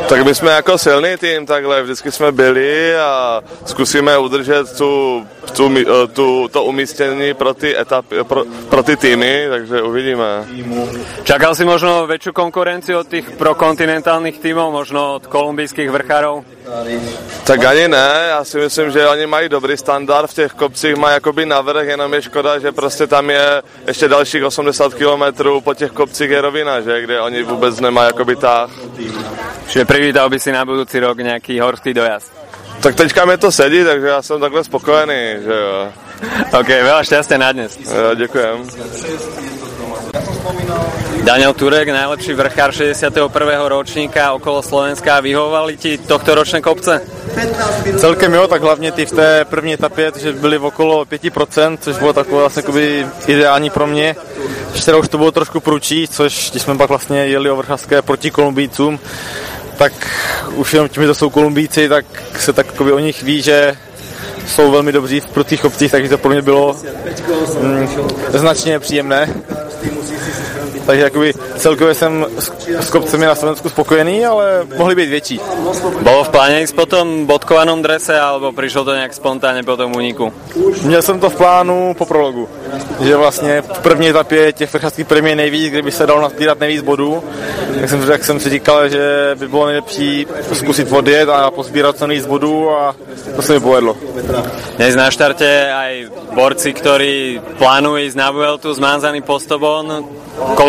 [0.09, 5.71] Tak my jsme jako silný tým takhle, vždycky jsme byli a zkusíme udržet tu, tu,
[6.13, 10.47] tu, to umístění pro ty, etapy, pro, pro ty týmy, takže uvidíme.
[11.25, 16.58] Čakal si možno väčšiu konkurenciu od tých prokontinentálnych týmov, možno od kolumbijských vrchárov?
[17.45, 21.15] Tak ani ne, já si myslím, že oni mají dobrý standard, v těch kopcích mají
[21.15, 25.93] jakoby navrh, jenom je škoda, že prostě tam je ještě dalších 80 km po těch
[25.93, 28.71] kopcích je rovina, že, kde oni vůbec nemají jakoby tah.
[29.69, 32.33] Čiže privítal by si na budúci rok nejaký horský dojazd.
[32.81, 35.93] Tak teďka mi to sedí, takže já jsem takhle spokojený, že jo.
[36.53, 37.79] OK, veľa šťastia na dnes.
[37.79, 38.59] Jo, děkujem.
[41.25, 43.69] Daniel Turek, najlepší vrchár 61.
[43.69, 45.21] ročníka okolo Slovenska.
[45.21, 47.01] Vyhovovali ti tohto ročné kopce?
[47.99, 51.99] Celkem jo, tak hlavně ty v té první etapě, že byly v okolo 5%, což
[51.99, 54.17] bylo takové vlastně ideální pro mě.
[54.73, 58.31] Včera už to bylo trošku průčí, což když jsme pak vlastně jeli o vrchařské proti
[58.31, 58.99] Kolumbícům,
[59.77, 59.93] tak
[60.55, 62.05] už jenom tím, že to jsou Kolumbíci, tak
[62.39, 63.77] se tak o nich ví, že
[64.49, 66.77] jsou velmi dobří v prudkých kopcích, takže to pro mě bylo
[67.61, 67.89] mm,
[68.33, 69.35] značně příjemné.
[70.89, 75.41] Takže jakoby celkově jsem s, s kopcemi na Slovensku spokojený, ale mohli být větší.
[76.01, 79.93] Bolo v pláne ísť po tom bodkovanom drese, alebo prišlo to nejak spontánne po tom
[79.93, 80.33] úniku?
[80.89, 82.49] Měl jsem to v plánu po prologu,
[83.05, 87.21] že vlastně v první etapě těch vrchařských premií nejvíc, kdyby se dalo nazbírat nejvíc bodů,
[87.81, 92.07] tak jsem, tak jsem si říkal, že by bylo nejlepší zkusit odjet a pozbírat co
[92.07, 92.97] nejvíc bodů a
[93.37, 93.97] to se mi povedlo.
[94.81, 95.93] Dnes na štarte aj
[96.33, 100.07] borci, ktorí plánujú ísť na Vueltu s Manzany Postobon,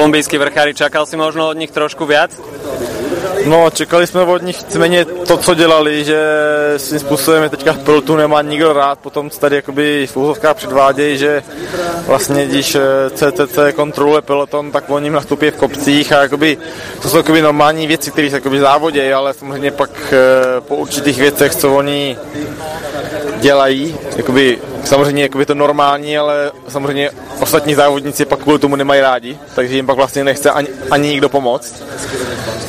[0.09, 2.33] kolumbijskí vrchári, čakal si možno od nich trošku viac?
[3.45, 6.19] No, čekali jsme od nich nicméně to, co dělali, že
[6.77, 11.43] svým způsobem teďka v pelotu nemá nikdo rád, potom tady jakoby v úzovkách předvádějí, že
[12.07, 12.77] vlastně když
[13.13, 16.57] CCC kontroluje peloton, tak oni nastupí v kopcích a jakoby,
[17.01, 20.13] to jsou jakoby normální věci, které se závodějí, ale samozřejmě pak
[20.59, 22.17] po určitých věcech, co oni
[23.39, 27.09] dělají, jakoby, samozřejmě jakoby to normální, ale samozřejmě
[27.41, 31.29] ostatní závodníci pak kvůli tomu nemají rádi, takže jim pak vlastně nechce ani, ani nikdo
[31.29, 31.83] pomoct.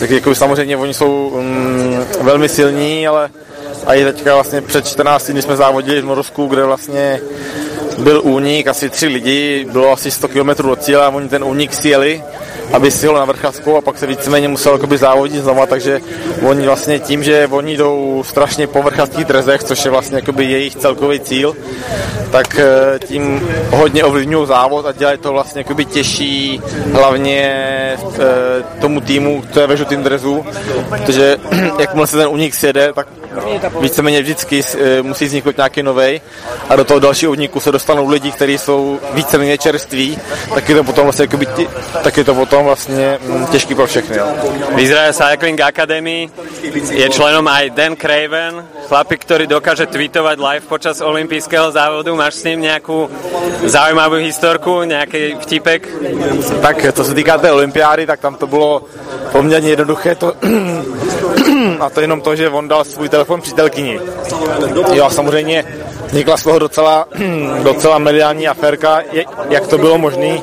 [0.00, 3.30] Tak jako samozřejmě oni jsou mm, velmi silní, ale
[3.86, 7.20] a i teďka vlastně před 14 dny jsme závodili v Norsku, kde vlastně
[8.00, 11.74] byl únik, asi tři lidi, bylo asi 100 km od cíle a oni ten únik
[11.74, 12.22] sjeli
[12.72, 16.00] aby si ho na vrchazku a pak se víceméně musel jakoby závodit znova, takže
[16.42, 21.20] oni vlastně tím, že oni jdou strašně po vrchazských drezech, což je vlastně jejich celkový
[21.20, 21.56] cíl,
[22.30, 22.60] tak
[23.06, 26.60] tím hodně ovlivňují závod a dělají to vlastně těžší
[26.92, 27.96] hlavně
[28.80, 30.46] tomu týmu, to je ve žlutým drezu,
[30.88, 31.36] protože
[31.78, 33.06] jakmile se ten unik sjede, tak
[33.80, 34.62] víceméně vždycky
[35.02, 36.20] musí vzniknout nějaký novej
[36.68, 40.18] a do toho dalšího úniku se dostanou lidi, kteří jsou víceméně čerství,
[40.54, 41.46] tak je to potom vlastně jakoby,
[42.02, 43.18] tak je to potom vlastně
[43.50, 44.16] těžký pro všechny.
[44.74, 46.30] V Izrael Cycling Academy
[46.90, 52.10] je členom aj Dan Craven, chlapík, ktorý dokáže tweetovať live počas olympijského závodu.
[52.10, 53.06] Máš s ním nejakú
[53.66, 55.82] zaujímavú historku, nejaký vtipek?
[56.62, 58.82] Tak, co se týká té olympiády, tak tam to bylo
[59.32, 60.34] poměrně jednoduché to
[61.82, 64.00] a to jenom to, že on dal svůj telefon přítelkyni.
[64.92, 65.64] Jo samozřejmě
[66.10, 67.06] vznikla z toho docela,
[67.62, 69.02] docela mediální aférka,
[69.48, 70.38] jak to bylo možné.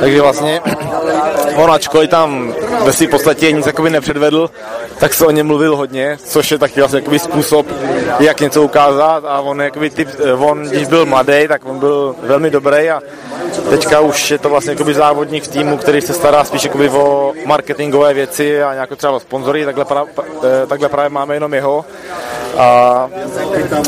[0.00, 0.60] Takže vlastně
[1.56, 2.54] on ačkoliv tam
[2.84, 4.50] ve svým podstatě nic nepředvedl,
[4.98, 7.66] tak se o něm mluvil hodně, což je taky vlastně způsob,
[8.20, 10.08] jak něco ukázat a on, jakoby typ,
[10.38, 13.00] on když byl mladý, tak on byl velmi dobrý a
[13.70, 18.62] teďka už je to vlastně závodník v týmu, který se stará spíš o marketingové věci
[18.62, 21.84] a nějak třeba sponzory, takhle, pra, eh, takhle právě máme jenom jeho.
[22.56, 23.08] A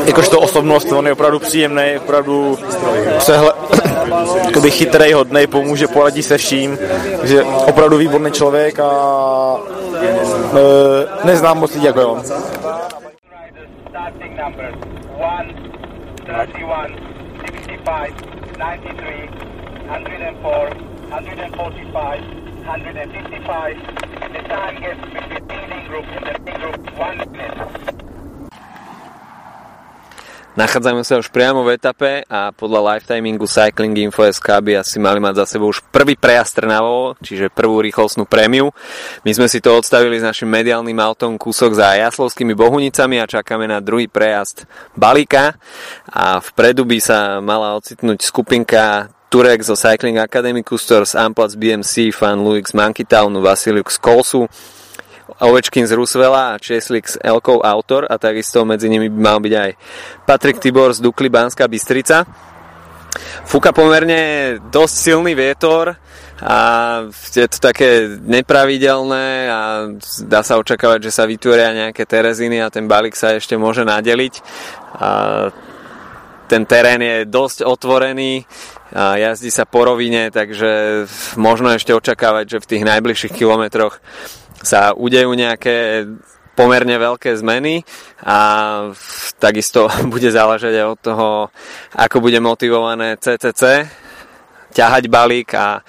[0.07, 2.59] jakožto osobnost, on je opravdu příjemný, opravdu
[3.19, 3.53] přehle,
[4.47, 6.79] jakoby chytrý, hodnej, pomůže, poradí se vším,
[7.21, 8.91] takže opravdu výborný člověk a
[11.23, 12.23] e, neznám moc lidí jako on.
[24.33, 28.10] The time gets between the leading group and the leading group one minute.
[30.61, 35.17] Nachádzame sa už priamo v etape a podľa lifetimingu Cycling Info SK by asi mali
[35.17, 38.69] mať za sebou už prvý prejazd Trnavou, čiže prvú rýchlostnú prémiu.
[39.25, 43.73] My sme si to odstavili s našim mediálnym autom kúsok za Jaslovskými bohunicami a čakáme
[43.73, 45.57] na druhý prejazd Balíka
[46.13, 52.37] a vpredu by sa mala ocitnúť skupinka Turek zo Cycling Academy Custors, Amplac BMC, Fan
[52.37, 54.45] Louis z Monkey Townu, Vasiliuk z Kolsu,
[55.41, 59.55] Ovečkin z Rusvela a Česlik z Elkov autor a takisto medzi nimi by mal byť
[59.57, 59.71] aj
[60.29, 62.29] Patrik Tibor z Dukly Banská Bystrica.
[63.49, 65.97] Fúka pomerne dosť silný vietor
[66.45, 66.59] a
[67.09, 69.61] je to také nepravidelné a
[70.29, 74.35] dá sa očakávať, že sa vytvoria nejaké tereziny a ten balík sa ešte môže nadeliť.
[75.01, 75.09] A
[76.53, 78.45] ten terén je dosť otvorený,
[78.91, 81.07] a jazdí sa po rovine, takže
[81.39, 84.03] možno ešte očakávať, že v tých najbližších kilometroch
[84.61, 86.07] sa udejú nejaké
[86.55, 87.81] pomerne veľké zmeny
[88.21, 88.39] a
[89.41, 91.29] takisto bude záležať aj od toho,
[91.97, 93.89] ako bude motivované CCC
[94.71, 95.83] ťahať balík a,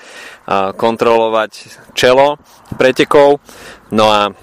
[0.73, 1.51] kontrolovať
[1.93, 2.35] čelo
[2.75, 3.39] pretekov.
[3.93, 4.33] No a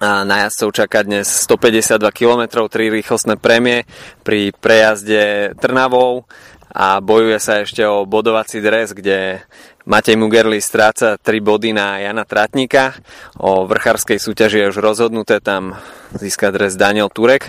[0.00, 3.84] na jazdcov čaká dnes 152 km, 3 rýchlostné prémie
[4.24, 6.26] pri prejazde Trnavou
[6.70, 9.42] a bojuje sa ešte o bodovací dres, kde
[9.88, 12.92] Matej Mugerli stráca 3 body na Jana Tratníka.
[13.40, 15.72] O vrchárskej súťaži je už rozhodnuté, tam
[16.12, 17.48] získa dres Daniel Turek.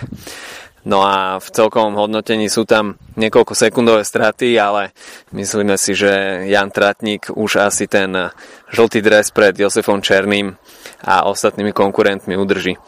[0.82, 4.90] No a v celkovom hodnotení sú tam niekoľko sekundové straty, ale
[5.30, 8.32] myslíme si, že Jan Tratník už asi ten
[8.72, 10.58] žltý dres pred Josefom Černým
[11.06, 12.80] a ostatnými konkurentmi udrží.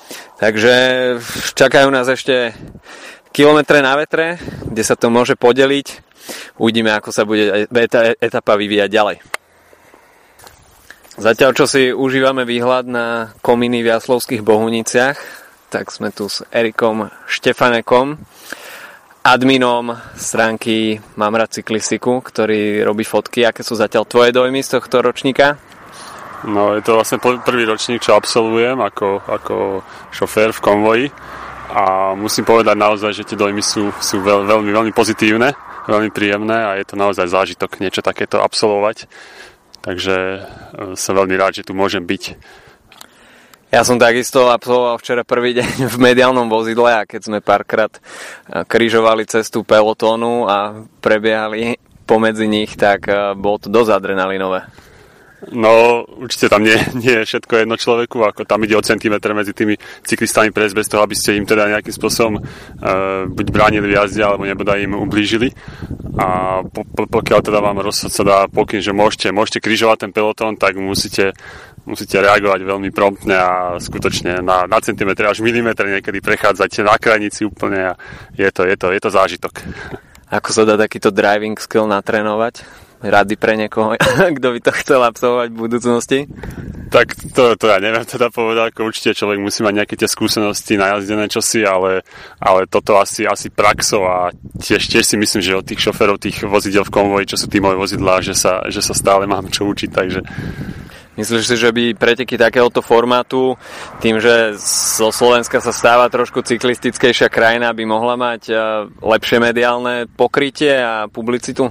[0.43, 0.75] Takže
[1.55, 2.57] čakajú nás ešte
[3.31, 6.03] kilometre na vetre, kde sa to môže podeliť.
[6.59, 7.69] Uvidíme, ako sa bude
[8.19, 9.34] etapa vyvíjať ďalej.
[11.15, 15.15] Zatiaľ, čo si užívame výhľad na kominy v Jaslovských Bohuniciach,
[15.71, 18.19] tak sme tu s Erikom Štefanekom,
[19.23, 23.47] adminom stránky Mamra cyklistiku, ktorý robí fotky.
[23.47, 25.55] Aké sú zatiaľ tvoje dojmy z tohto ročníka?
[26.51, 29.55] No, je to vlastne prvý ročník, čo absolvujem ako, ako
[30.11, 31.07] šofér v konvoji
[31.71, 35.55] a musím povedať naozaj, že tie dojmy sú, sú veľ, veľmi, veľmi pozitívne,
[35.87, 39.07] veľmi príjemné a je to naozaj zážitok niečo takéto absolvovať
[39.85, 40.41] takže e,
[40.97, 42.41] som veľmi rád, že tu môžem byť.
[43.75, 48.01] Ja som takisto absolvoval včera prvý deň v mediálnom vozidle a keď sme párkrát e,
[48.65, 51.77] križovali cestu pelotónu a prebiehali
[52.09, 54.65] pomedzi nich, tak e, bolo to dosť adrenalinové.
[55.53, 59.53] No, určite tam nie, nie je všetko jedno človeku, ako tam ide o centimetr medzi
[59.53, 59.77] tými
[60.07, 64.23] cyklistami prejsť bez toho, aby ste im teda nejakým spôsobom uh, buď bránili v jazde,
[64.25, 65.53] alebo nebodaj im ublížili.
[66.17, 70.55] A po, po, pokiaľ teda vám rozhodca dá pokyn, že môžete, môžete križovať ten pelotón,
[70.55, 71.35] tak musíte,
[71.85, 73.51] musíte reagovať veľmi promptne a
[73.83, 77.99] skutočne na, na centimetre až milimetre niekedy prechádzať na krajnici úplne a
[78.39, 79.55] je to, je to, je to zážitok.
[80.31, 82.84] Ako sa dá takýto driving skill natrénovať?
[83.05, 83.95] Rady pre niekoho,
[84.41, 86.19] kto by to chcel absolvovať v budúcnosti?
[86.95, 90.79] Tak to, to ja neviem teda povedať, ako určite človek musí mať nejaké tie skúsenosti
[90.79, 92.07] najazdené čosi, ale,
[92.39, 94.31] ale toto asi, asi praxou a
[94.63, 97.75] tiež, tiež si myslím, že od tých šoferov tých vozidel v konvoji, čo sú tímové
[97.75, 100.21] vozidlá, že sa, že sa stále mám čo učiť, takže
[101.15, 103.55] Myslíš si, že by preteky takéhoto formátu,
[104.03, 108.59] tým, že zo Slovenska sa stáva trošku cyklistickejšia krajina, by mohla mať eh,
[108.99, 111.71] lepšie mediálne pokrytie a publicitu?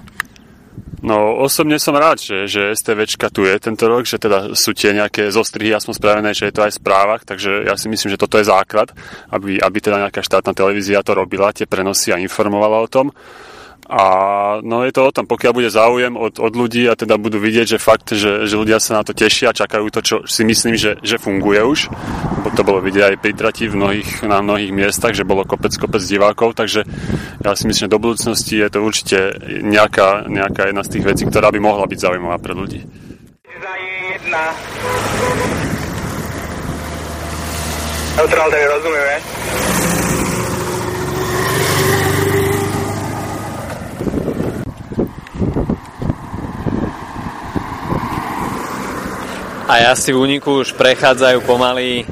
[1.03, 4.95] No osobne som rád, že, že STVčka tu je tento rok, že teda sú tie
[4.95, 8.21] nejaké zostrihy aspoň spravené, že je to aj v správach, takže ja si myslím, že
[8.23, 8.87] toto je základ,
[9.27, 13.11] aby, aby teda nejaká štátna televízia to robila, tie prenosy a informovala o tom.
[13.89, 14.01] A
[14.63, 17.75] no je to o tom, pokiaľ bude záujem od, od ľudí a teda budú vidieť,
[17.75, 20.95] že fakt, že, že ľudia sa na to tešia, čakajú to, čo si myslím, že,
[21.03, 21.91] že funguje už,
[22.43, 25.75] bo to bolo vidieť aj pri trati v mnohých, na mnohých miestach, že bolo kopec,
[25.75, 26.87] kopec divákov, takže
[27.43, 29.19] ja si myslím, že do budúcnosti je to určite
[29.61, 32.79] nejaká, nejaká jedna z tých vecí, ktorá by mohla byť zaujímavá pre ľudí.
[38.13, 39.72] Neutral, tedy rozumieme.
[49.63, 52.03] A jazdci v úniku už prechádzajú pomaly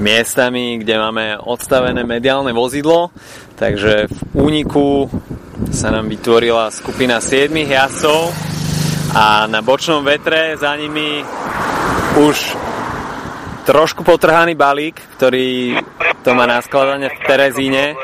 [0.00, 3.12] miestami, kde máme odstavené mediálne vozidlo,
[3.52, 5.04] takže v úniku
[5.76, 8.32] sa nám vytvorila skupina 7 jazdcov
[9.12, 11.20] a na bočnom vetre za nimi
[12.16, 12.36] už
[13.66, 15.74] trošku potrhaný balík, ktorý
[16.22, 17.98] to má na skladanie v Terezíne,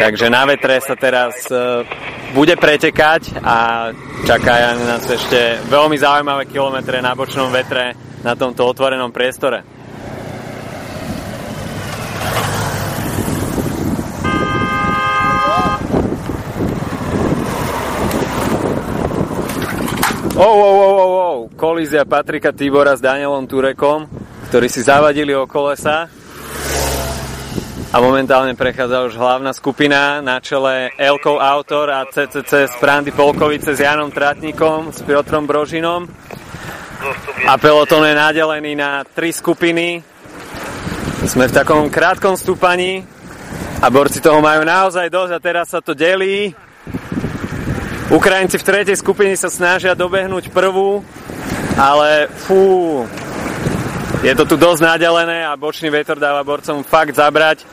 [0.00, 1.84] takže na vetre sa teraz e,
[2.32, 3.92] bude pretekať a
[4.24, 7.92] čakajú nás ešte veľmi zaujímavé kilometre na bočnom vetre
[8.24, 9.82] na tomto otvorenom priestore.
[20.32, 21.38] Oh, oh, oh, oh, oh.
[21.60, 24.08] Kolízia Patrika Tibora s Danielom Turekom,
[24.52, 26.12] ktorí si zavadili o kolesa
[27.88, 33.72] a momentálne prechádza už hlavná skupina na čele Elkov Autor a CCC z Prandy Polkovice
[33.72, 36.04] s Janom Tratníkom, s Piotrom Brožinom.
[37.48, 40.04] A peloton je nadelený na tri skupiny.
[41.24, 43.08] Sme v takom krátkom stúpaní
[43.80, 46.52] a borci toho majú naozaj dosť a teraz sa to delí.
[48.12, 51.00] Ukrajinci v tretej skupine sa snažia dobehnúť prvú,
[51.80, 53.08] ale fú,
[54.20, 57.64] je to tu dosť nadelené a bočný vetor dáva borcom fakt zabrať.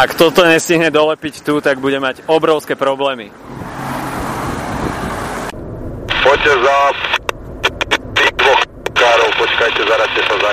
[0.00, 3.28] Ak toto nestihne dolepiť tu, tak bude mať obrovské problémy.
[6.24, 6.78] Poďte za
[8.96, 10.50] károv, počkajte, zaraďte sa za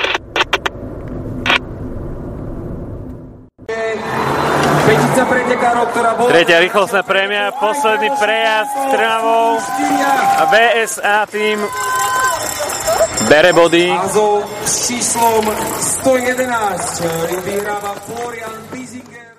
[5.25, 6.29] pretekárov, ktorá bola...
[6.29, 9.47] Tretia rýchlostná prémia, posledný prejazd s Trnavou
[10.35, 11.57] a VSA tým
[13.29, 13.89] bere body.
[13.91, 15.43] Azov s číslom
[16.03, 16.45] 111,
[17.01, 19.37] ktorý vyhráva Florian Bizinger.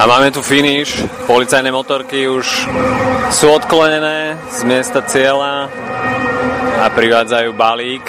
[0.00, 0.96] A máme tu finish.
[1.28, 2.46] Policajné motorky už
[3.30, 5.68] sú odklonené z miesta cieľa
[6.80, 8.04] a privádzajú balík.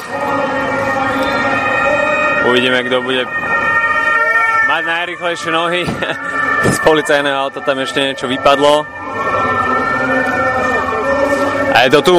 [2.48, 3.28] Uvidíme, kto bude
[4.72, 5.84] mať najrychlejšie nohy.
[6.76, 8.86] Z policajného auta tam ešte niečo vypadlo.
[11.74, 12.18] A je to tu.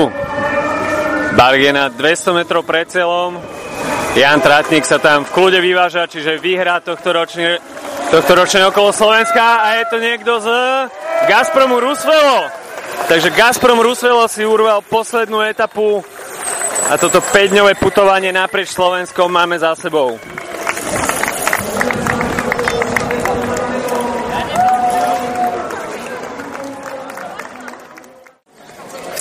[1.43, 3.34] Balík je na 200 metrov pred cieľom.
[4.14, 7.59] Jan Tratník sa tam v kľude vyváža, čiže vyhrá tohto ročný,
[8.14, 10.47] tohto ročné okolo Slovenska a je to niekto z
[11.26, 12.47] Gazpromu Rusvelo.
[13.11, 16.07] Takže Gazprom Rusvelo si urval poslednú etapu
[16.86, 20.22] a toto 5-dňové putovanie naprieč Slovenskom máme za sebou.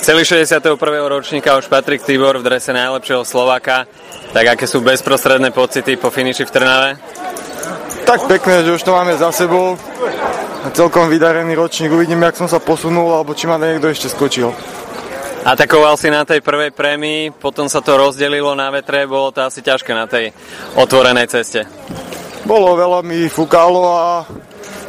[0.02, 0.82] Celý 61.
[1.06, 3.86] ročníka už Patrik Tibor v drese najlepšieho Slováka.
[4.34, 6.90] Tak aké sú bezprostredné pocity po finiši v Trnave?
[8.02, 9.78] Tak pekné, že už to máme za sebou.
[10.66, 11.94] A celkom vydarený ročník.
[11.94, 14.50] Uvidíme, jak som sa posunul, alebo či ma niekto ešte skočil.
[15.46, 19.62] Atakoval si na tej prvej prémii, potom sa to rozdelilo na vetre, bolo to asi
[19.62, 20.34] ťažké na tej
[20.82, 21.62] otvorenej ceste.
[22.42, 24.26] Bolo veľa mi fúkalo a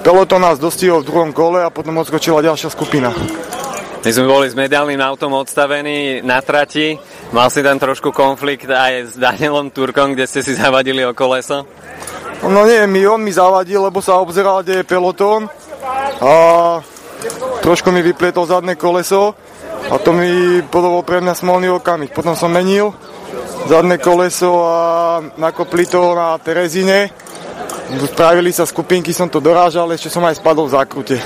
[0.01, 3.13] peloton nás dostihol v druhom kole a potom odskočila ďalšia skupina.
[4.03, 6.99] My sme boli s mediálnym autom odstavení na trati.
[7.31, 11.63] Mal si tam trošku konflikt aj s Danielom Turkom, kde ste si zavadili o koleso?
[12.43, 15.47] No nie, mi on mi zavadil, lebo sa obzeral, kde je pelotón
[16.19, 16.33] a
[17.63, 19.39] trošku mi vyplietol zadné koleso
[19.87, 22.11] a to mi bolo pre mňa smolný okamih.
[22.11, 22.91] Potom som menil
[23.71, 24.79] zadné koleso a
[25.39, 27.07] nakopli to na Terezine.
[28.11, 31.17] Spravili sa skupinky, som to dorážal, ešte som aj spadol v zákrute.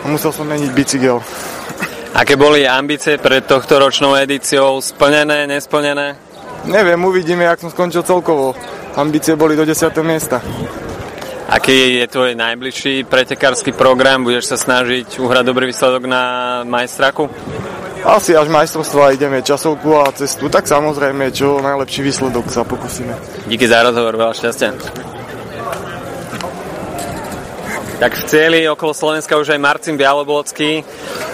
[0.00, 1.20] A musel som meniť bicykel.
[2.16, 4.80] Aké boli ambície pred tohto ročnou edíciou?
[4.80, 6.16] Splnené, nesplnené?
[6.64, 8.56] Neviem, uvidíme, jak som skončil celkovo.
[8.96, 9.92] Ambície boli do 10.
[10.00, 10.40] miesta.
[11.52, 14.24] Aký je tvoj najbližší pretekársky program?
[14.24, 16.22] Budeš sa snažiť uhrať dobrý výsledok na
[16.64, 17.28] majstraku?
[18.00, 23.12] Asi až majstrovstva ideme časovku a cestu, tak samozrejme, čo najlepší výsledok sa pokúsime.
[23.44, 24.70] Díky za rozhovor, veľa šťastia.
[27.96, 30.84] Tak v cieli okolo Slovenska už aj Marcin Bialoblocký,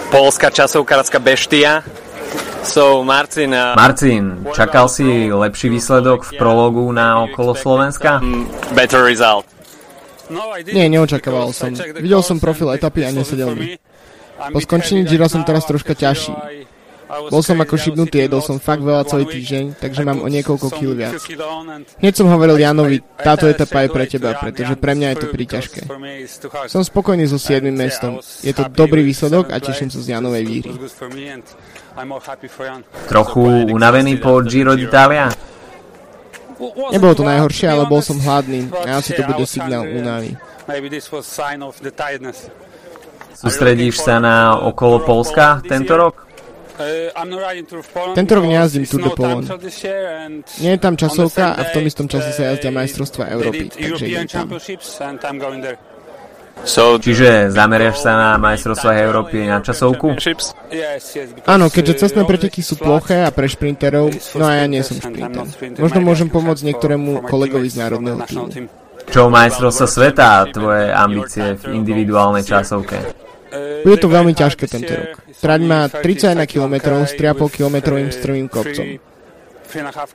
[0.07, 1.83] polská časovkárska beštia.
[2.63, 3.51] So, Marcin...
[3.51, 3.75] Uh...
[3.75, 8.23] Marcin, čakal si lepší výsledok v prologu na okolo Slovenska?
[8.71, 9.43] Better result.
[10.71, 11.75] Nie, neočakával som.
[11.75, 13.75] Videl som profil etapy a nesedel mi.
[14.39, 16.31] Po skončení Gira som teraz troška ťažší.
[17.13, 20.97] Bol som ako šibnutý, jedol som fakt veľa celý týždeň, takže mám o niekoľko kil
[20.97, 21.19] viac.
[22.01, 25.79] Hneď som hovoril Janovi, táto etapa je pre teba, pretože pre mňa je to príťažké.
[26.71, 27.69] Som spokojný so 7.
[27.69, 28.17] mestom.
[28.41, 30.71] Je to dobrý výsledok a teším sa z Janovej výhry.
[33.05, 35.29] Trochu unavený po Giro d'Italia?
[36.93, 40.33] Nebolo to najhoršie, ale bol som hladný a asi to bude signál únavy.
[43.33, 46.32] Sústredíš sa na okolo Polska tento rok?
[48.17, 49.45] Tento rok nejazdím Tour de Polon.
[50.57, 54.25] Nie je tam časovka a v tom istom čase sa jazdia majstrovstva Európy, takže idem
[54.25, 54.49] tam.
[56.61, 60.13] So, Čiže zameriaš sa na majstrovstvách Európy na časovku?
[61.49, 65.49] Áno, keďže cestné preteky sú ploché a pre šprinterov, no a ja nie som šprinter.
[65.81, 68.47] Možno môžem pomôcť niektorému kolegovi z národného týmu.
[69.09, 73.01] Čo majstrovstva sveta a tvoje ambície v individuálnej časovke?
[73.85, 75.21] Bude to veľmi ťažké tento rok.
[75.37, 76.75] Trať má 31 km
[77.05, 77.77] s 3,5 km
[78.09, 78.87] strmým kopcom.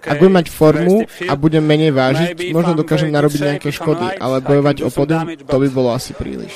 [0.07, 4.87] Ak budem mať formu a budem menej vážiť, možno dokážem narobiť nejaké škody, ale bojovať
[4.87, 6.55] o podium, to by bolo asi príliš.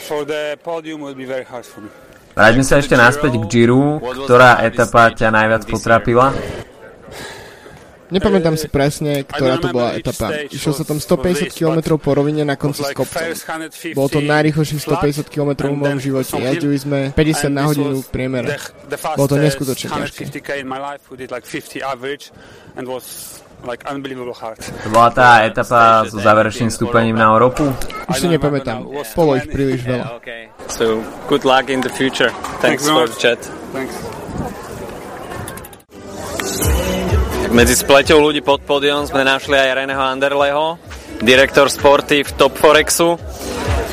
[2.32, 6.32] Vráťme sa ešte naspäť k Giro, ktorá etapa ťa najviac potrapila?
[8.12, 10.44] Nepamätám si presne, ktorá to bola etapa.
[10.52, 13.24] Išlo sa tam 150 km po rovine na konci s kopcom.
[13.96, 16.36] Bolo to najrychlejších 150 km v mojom živote.
[16.36, 18.60] Jazdili sme 50 na hodinu v priemere.
[19.16, 20.28] Bolo to neskutočne ťažké.
[24.82, 27.70] To bola tá etapa so záverečným stúpením na Európu?
[28.10, 28.82] Už si nepamätám.
[29.14, 30.18] Bolo ich príliš veľa.
[30.66, 30.98] So,
[31.30, 32.34] good luck in the future.
[32.58, 33.38] Thanks for the chat.
[33.70, 34.21] Thanks.
[37.52, 40.80] Medzi spleťou ľudí pod pódium sme našli aj Reného Anderleho,
[41.22, 43.18] direktor sporty v Top Forexu.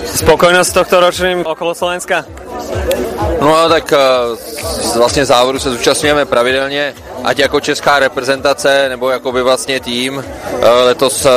[0.09, 2.25] Spokojnosť s tohto ročným okolo Slovenska?
[3.41, 3.93] No tak
[4.95, 10.23] vlastně závodu se zúčastňujeme pravidelně, ať jako česká reprezentace, nebo jako by vlastně tým.
[10.85, 11.27] Letos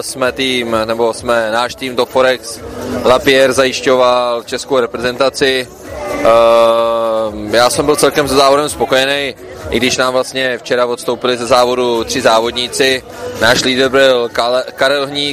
[0.00, 2.60] jsme tým, nebo jsme náš tým Top Forex.
[3.04, 5.68] Lapierre zajišťoval českou reprezentaci.
[7.50, 9.34] Já jsem byl celkem se závodem spokojený
[9.70, 13.02] i když nám vlastně včera odstoupili ze závodu tři závodníci.
[13.40, 14.30] Náš lídr byl
[14.74, 15.31] Karel Hník,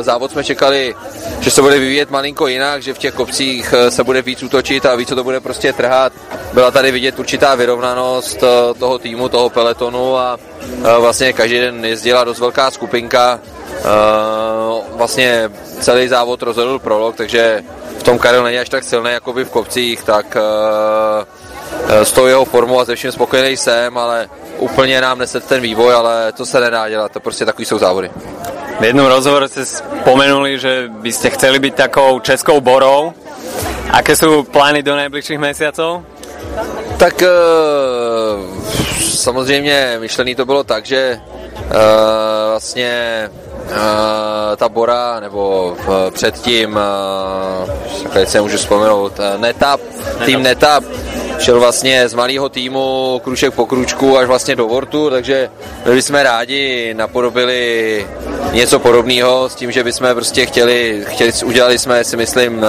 [0.00, 0.94] závod jsme čekali,
[1.40, 4.94] že se bude vyvíjet malinko jinak, že v těch kopcích se bude víc útočit a
[4.94, 6.12] víc to bude prostě trhat.
[6.52, 8.44] Byla tady vidět určitá vyrovnanost
[8.78, 10.38] toho týmu, toho peletonu a
[10.98, 13.40] vlastně každý den jezdila dost velká skupinka.
[14.92, 17.64] Vlastně celý závod rozhodl prolog, takže
[17.98, 20.36] v tom Karel není až tak silný jako by v kopcích, tak
[21.88, 24.28] s tou jeho formou a ze vším spokojený jsem, ale
[24.58, 28.10] úplně nám neset ten vývoj, ale to se nedá dělat, to prostě takový jsou závody.
[28.76, 33.16] V jednom rozhovore ste spomenuli, že by ste chceli byť takou českou borou.
[33.88, 36.04] Aké sú plány do najbližších mesiacov?
[37.00, 37.28] Tak e,
[39.00, 41.20] samozřejmě myšlený to bylo tak, že e,
[42.50, 49.80] vlastně e, ta Bora, nebo e, předtím, e, teď se můžu vzpomenout, Netap,
[50.24, 50.84] tým Netap,
[51.46, 55.50] šel vlastně z malého týmu kruček po kručku až vlastně do Vortu, takže
[55.84, 58.06] byli jsme rádi, napodobili
[58.52, 62.66] něco podobného s tím, že bychom prostě chtěli, chtěli udělali jsme si myslím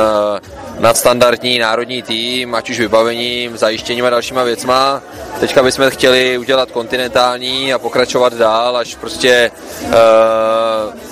[0.79, 5.01] nadstandardní národní tým, ať už vybavením, zajištěním a dalšíma věcma.
[5.39, 9.51] Teďka bychom chtěli udělat kontinentální a pokračovat dál, až prostě
[9.83, 9.91] uh,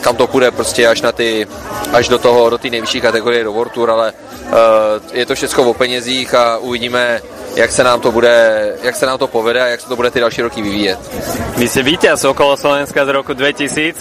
[0.02, 1.48] kam to půjde, prostě až na ty,
[1.94, 4.54] až do toho, do té nejvyšší kategorie do World Tour, ale uh,
[5.14, 7.22] je to všechno o penězích a uvidíme,
[7.56, 8.34] jak se nám to bude,
[8.84, 11.00] jak se nám to povede a jak se to bude ty další roky vyvíjet.
[11.58, 13.96] Vy ste víťaz okolo Slovenska z roku 2000,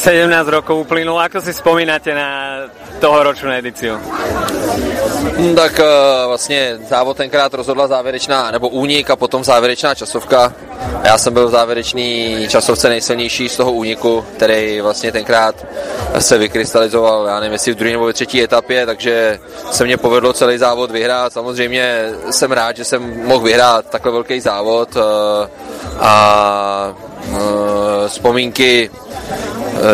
[0.00, 2.64] 17 rokov uplynulo, ako si spomínate na
[3.00, 4.00] tohoročnú edíciu?
[5.56, 5.80] Tak
[6.26, 10.52] vlastně závod tenkrát rozhodla závěrečná, nebo únik a potom závěrečná časovka.
[11.04, 15.66] Já jsem byl v závěrečný časovce nejsilnější z toho úniku, který vlastně tenkrát
[16.18, 19.38] se vykrystalizoval, já nevím, jestli v druhé nebo v třetí etapě, takže
[19.70, 21.32] se mě povedlo celý závod vyhrát.
[21.32, 24.96] Samozřejmě jsem rád, že jsem mohl vyhrát takhle velký závod
[26.00, 26.94] a
[28.08, 28.90] vzpomínky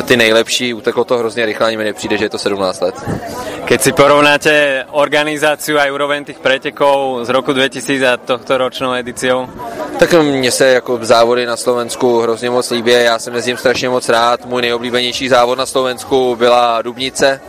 [0.03, 2.95] ty nejlepší, uteklo to hrozně rychle, ani mi nepřijde, že je to 17 let.
[3.64, 9.49] Keď si porovnáte organizáciu aj úroveň tých pretekov z roku 2000 a tohto ročnou edíciou?
[9.99, 14.09] Tak mně se jako závody na Slovensku hrozně moc líbí, já jsem jezdím strašně moc
[14.09, 17.41] rád, můj nejoblíbenější závod na Slovensku byla Dubnice,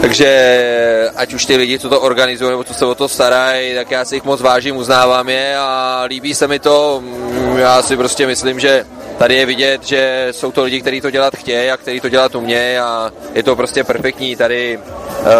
[0.00, 3.90] takže ať už ty lidi, co to organizují nebo co se o to starají, tak
[3.90, 7.02] já si jich moc vážím, uznávám je a líbí se mi to.
[7.56, 8.86] Já si prostě myslím, že
[9.18, 12.34] tady je vidět, že jsou to lidi, kteří to dělat chtějí a kteří to dělat
[12.34, 14.36] umějí a je to prostě perfektní.
[14.36, 14.78] Tady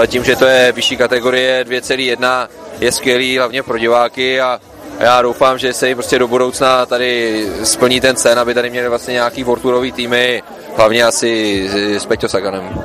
[0.06, 2.48] tím, že to je vyšší kategorie 2,1,
[2.80, 4.60] je skvělý hlavně pro diváky a
[4.98, 8.88] já doufám, že se jim prostě do budoucna tady splní ten sen, aby tady měli
[8.88, 10.42] vlastně nějaký vorturový týmy,
[10.76, 12.82] hlavně asi s Peťo Saganem.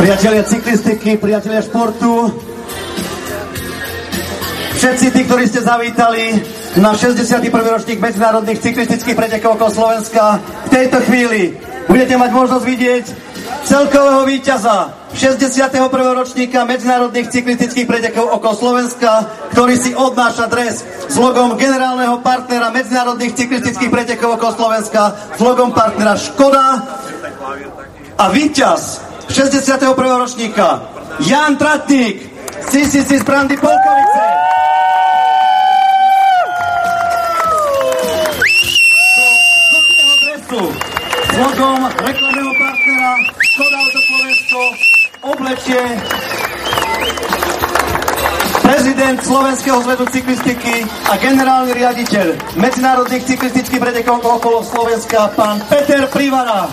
[0.00, 2.32] Priatelia cyklistiky, priatelia športu,
[4.80, 6.40] všetci tí, ktorí ste zavítali
[6.80, 7.44] na 61.
[7.52, 11.52] ročník medzinárodných cyklistických pretekov okolo Slovenska, v tejto chvíli
[11.84, 13.04] budete mať možnosť vidieť
[13.68, 15.84] celkového víťaza 61.
[16.16, 20.80] ročníka medzinárodných cyklistických pretekov okolo Slovenska, ktorý si odnáša dres
[21.12, 26.88] s logom generálneho partnera medzinárodných cyklistických pretekov okolo Slovenska, s logom partnera Škoda
[28.16, 30.18] a víťaz 61.
[30.18, 30.82] ročníka
[31.20, 32.30] Jan Tratník,
[32.66, 34.22] CCC z Brandy Polkovice.
[41.30, 44.60] S logom reklamného partnera Škoda Auto Slovensko
[45.22, 45.82] oblečie
[48.66, 56.66] prezident Slovenského zvedu cyklistiky a generálny riaditeľ medzinárodných cyklistických pretekov okolo Slovenska, pán Peter Privara.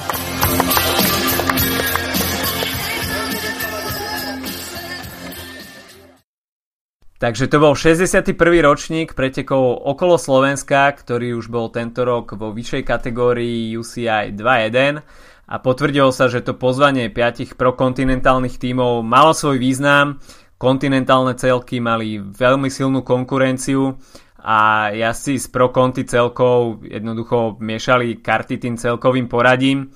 [7.18, 8.38] Takže to bol 61.
[8.62, 15.02] ročník pretekov okolo Slovenska, ktorý už bol tento rok vo vyššej kategórii UCI 2.1
[15.50, 20.22] a potvrdilo sa, že to pozvanie piatich prokontinentálnych tímov malo svoj význam.
[20.62, 23.98] Kontinentálne celky mali veľmi silnú konkurenciu
[24.38, 29.90] a jazdci z prokonty celkov jednoducho miešali karty tým celkovým poradím.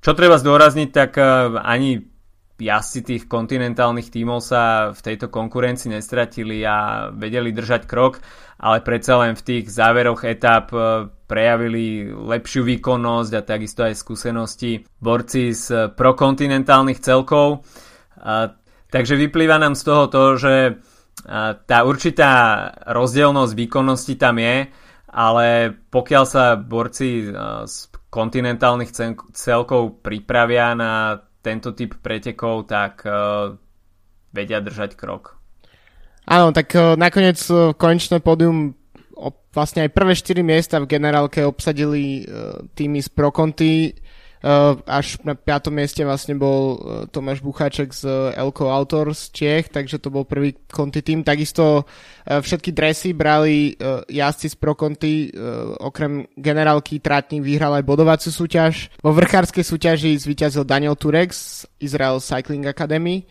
[0.00, 2.11] Čo treba zdôrazniť, tak eh, ani
[2.62, 8.22] jazdci tých kontinentálnych tímov sa v tejto konkurencii nestratili a vedeli držať krok,
[8.62, 14.86] ale predsa len v tých záveroch etap e, prejavili lepšiu výkonnosť a takisto aj skúsenosti
[15.02, 17.64] borci z prokontinentálnych celkov.
[18.92, 20.54] Takže vyplýva nám z toho to, že
[21.66, 22.32] tá určitá
[22.86, 24.68] rozdielnosť výkonnosti tam je,
[25.12, 25.46] ale
[25.92, 27.36] pokiaľ sa borci e,
[27.68, 27.76] z
[28.12, 28.92] kontinentálnych
[29.32, 33.58] celkov pripravia na tento typ pretekov, tak uh,
[34.30, 35.36] vedia držať krok.
[36.24, 38.78] Áno, tak uh, nakoniec uh, konečné pódium
[39.52, 43.92] vlastne aj prvé 4 miesta v generálke obsadili uh, týmy z Proconti.
[44.42, 45.70] Uh, až na 5.
[45.70, 46.76] mieste vlastne bol uh,
[47.06, 51.22] Tomáš Bucháček z uh, Elko Autor z Čiech, takže to bol prvý konti tým.
[51.22, 51.86] Takisto
[52.26, 53.74] všetky dresy brali
[54.10, 58.90] jazdci z Proconti, uh, okrem generálky Tratník vyhral aj bodovaciu súťaž.
[58.98, 63.22] Vo vrchárskej súťaži zvíťazil Daniel Turek z Israel Cycling Academy.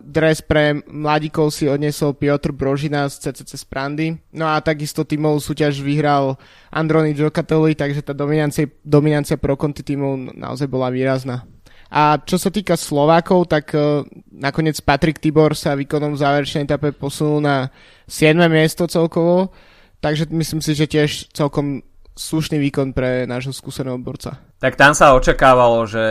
[0.00, 4.16] Dres pre mladíkov si odnesol Piotr Brožina z CCC Sprandy.
[4.32, 6.36] No a takisto tímovú súťaž vyhral
[6.70, 11.44] Androni Giocattoli, takže tá dominancia, dominancia pro konti tímov naozaj bola výrazná.
[11.86, 14.02] A čo sa týka Slovákov, tak uh,
[14.34, 17.70] nakoniec Patrik Tibor sa výkonom v záverečnej etape posunul na
[18.10, 18.34] 7.
[18.50, 19.54] miesto celkovo,
[20.02, 21.86] takže myslím si, že tiež celkom
[22.16, 24.40] slušný výkon pre nášho skúseného borca.
[24.56, 26.04] Tak tam sa očakávalo, že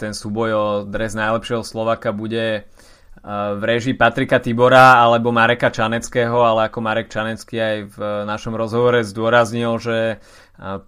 [0.00, 2.66] ten súboj o dres najlepšieho Slovaka bude
[3.22, 8.98] v režii Patrika Tibora alebo Mareka Čaneckého, ale ako Marek Čanecký aj v našom rozhovore
[9.06, 10.18] zdôraznil, že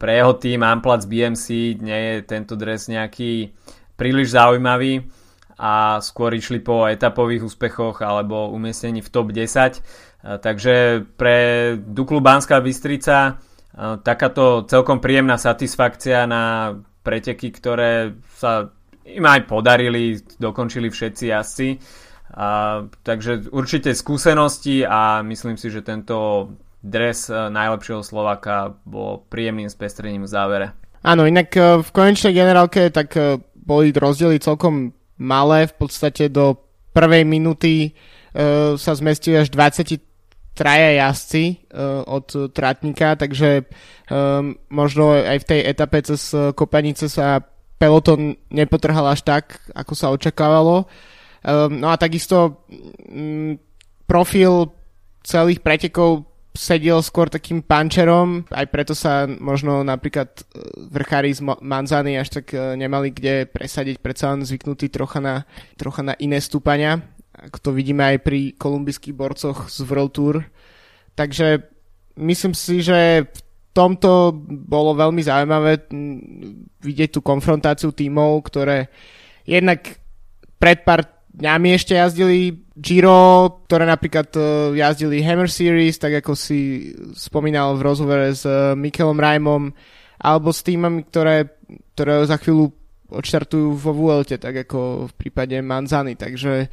[0.03, 3.55] pre jeho tým Amplac BMC nie je tento dres nejaký
[3.95, 5.07] príliš zaujímavý
[5.55, 10.43] a skôr išli po etapových úspechoch alebo umiestnení v top 10.
[10.43, 11.37] Takže pre
[11.79, 13.39] Duklu Banská Bystrica
[14.03, 16.75] takáto celkom príjemná satisfakcia na
[17.07, 18.67] preteky, ktoré sa
[19.07, 21.69] im aj podarili, dokončili všetci jazdci
[22.35, 26.51] a, takže určite skúsenosti a myslím si, že tento
[26.83, 30.67] dres e, najlepšieho Slovaka bol príjemným spestrením v závere.
[31.01, 36.61] Áno, inak e, v konečnej generálke tak e, boli rozdiely celkom malé, v podstate do
[36.93, 37.97] prvej minúty
[38.75, 40.03] sa zmestili až 23
[40.99, 43.63] jazdci uh, od Tratníka, takže
[44.75, 47.47] možno aj v tej etape cez Kopanice sa
[47.79, 50.91] peloton nepotrhal až tak, ako sa očakávalo.
[51.45, 52.65] Um, no a takisto
[53.13, 53.61] um,
[54.09, 54.73] profil
[55.21, 56.25] celých pretekov
[56.55, 60.43] sedel skôr takým pančerom, aj preto sa možno napríklad e,
[60.87, 65.43] vrchári z Manzany až tak e, nemali kde presadiť, predsa len zvyknutí trocha na,
[65.75, 67.03] trocha na iné stúpania,
[67.35, 70.47] ako to vidíme aj pri kolumbijských borcoch z World Tour.
[71.19, 71.59] Takže
[72.23, 73.41] myslím si, že v
[73.75, 75.91] tomto bolo veľmi zaujímavé
[76.79, 78.87] vidieť tú konfrontáciu tímov, ktoré
[79.43, 79.99] jednak
[80.63, 86.91] pred pár dňami ešte jazdili Giro, ktoré napríklad uh, jazdili Hammer Series, tak ako si
[87.15, 89.75] spomínal v rozhovore s uh, Mikelom Rajmom
[90.23, 91.51] alebo s týmami, ktoré,
[91.95, 92.71] ktoré za chvíľu
[93.11, 96.71] odštartujú vo Vuelte, tak ako v prípade Manzany, takže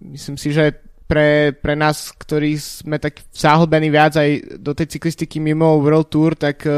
[0.00, 5.42] myslím si, že pre, pre nás, ktorí sme tak zahlbení viac aj do tej cyklistiky
[5.42, 6.70] mimo World Tour, tak, eh,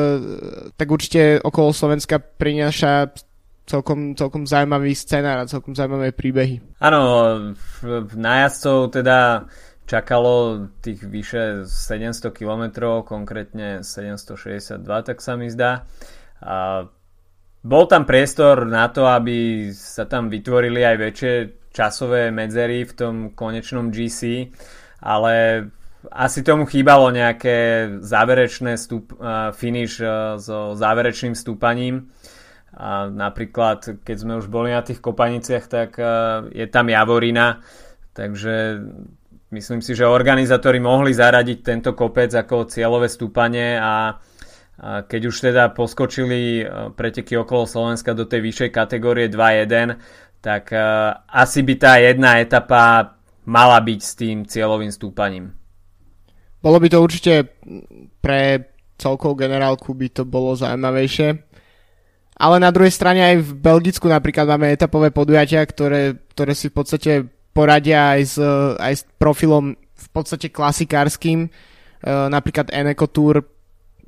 [0.73, 3.13] tak určite okolo Slovenska prináša
[3.73, 6.61] celkom, celkom zaujímavý scenár a celkom zaujímavé príbehy.
[6.85, 7.01] Áno,
[8.13, 9.49] nájazdcov teda
[9.89, 12.63] čakalo tých vyše 700 km,
[13.09, 15.89] konkrétne 762, tak sa mi zdá.
[16.45, 16.87] A
[17.63, 21.33] bol tam priestor na to, aby sa tam vytvorili aj väčšie
[21.73, 24.51] časové medzery v tom konečnom GC,
[25.01, 25.67] ale
[26.11, 29.15] asi tomu chýbalo nejaké záverečné stup,
[29.55, 32.11] finish uh, so záverečným stúpaním.
[32.73, 37.61] A napríklad, keď sme už boli na tých kopaniciach, tak uh, je tam Javorina,
[38.17, 38.81] takže
[39.53, 44.17] myslím si, že organizátori mohli zaradiť tento kopec ako cieľové stúpanie a
[44.83, 46.65] keď už teda poskočili
[46.97, 49.95] preteky okolo Slovenska do tej vyššej kategórie 2.1,
[50.43, 53.15] tak uh, asi by tá jedna etapa
[53.47, 55.55] mala byť s tým cieľovým stúpaním.
[56.63, 57.59] Bolo by to určite
[58.23, 61.52] pre celkovú generálku by to bolo zaujímavejšie.
[62.37, 66.75] Ale na druhej strane aj v Belgicku napríklad máme etapové podujatia, ktoré, ktoré si v
[66.75, 67.13] podstate
[67.53, 68.37] poradia aj s,
[68.81, 71.47] aj s profilom v podstate klasikárským.
[71.47, 71.49] E,
[72.09, 73.45] napríklad Eneco Tour,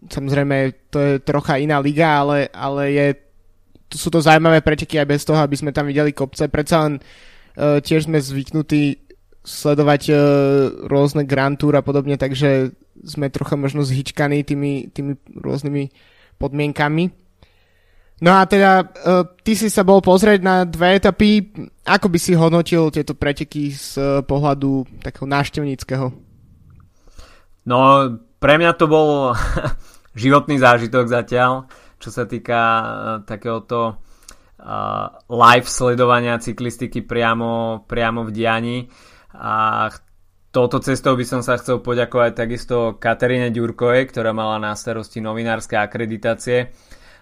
[0.08, 3.06] samozrejme to je trocha iná liga, ale, ale je
[3.94, 6.50] sú to zaujímavé preteky aj bez toho, aby sme tam videli kopce.
[6.50, 9.06] Predsa len uh, tiež sme zvyknutí
[9.44, 10.02] sledovať
[10.88, 12.72] rôzne Grand Tour a podobne, takže
[13.04, 15.92] sme trocha možno zhyčkaní tými, tými rôznymi
[16.40, 17.12] podmienkami.
[18.24, 21.44] No a teda, uh, ty si sa bol pozrieť na dve etapy.
[21.84, 26.08] Ako by si hodnotil tieto preteky z uh, pohľadu takého návštevníckého?
[27.68, 27.78] No,
[28.40, 29.36] pre mňa to bol
[30.16, 31.68] životný zážitok zatiaľ
[32.04, 32.84] čo sa týka uh,
[33.24, 34.04] takéhoto
[35.28, 38.78] live sledovania cyklistiky priamo, priamo v diani.
[39.36, 39.88] A
[40.48, 45.76] touto cestou by som sa chcel poďakovať takisto Kateríne Ďurkovej, ktorá mala na starosti novinárske
[45.76, 46.72] akreditácie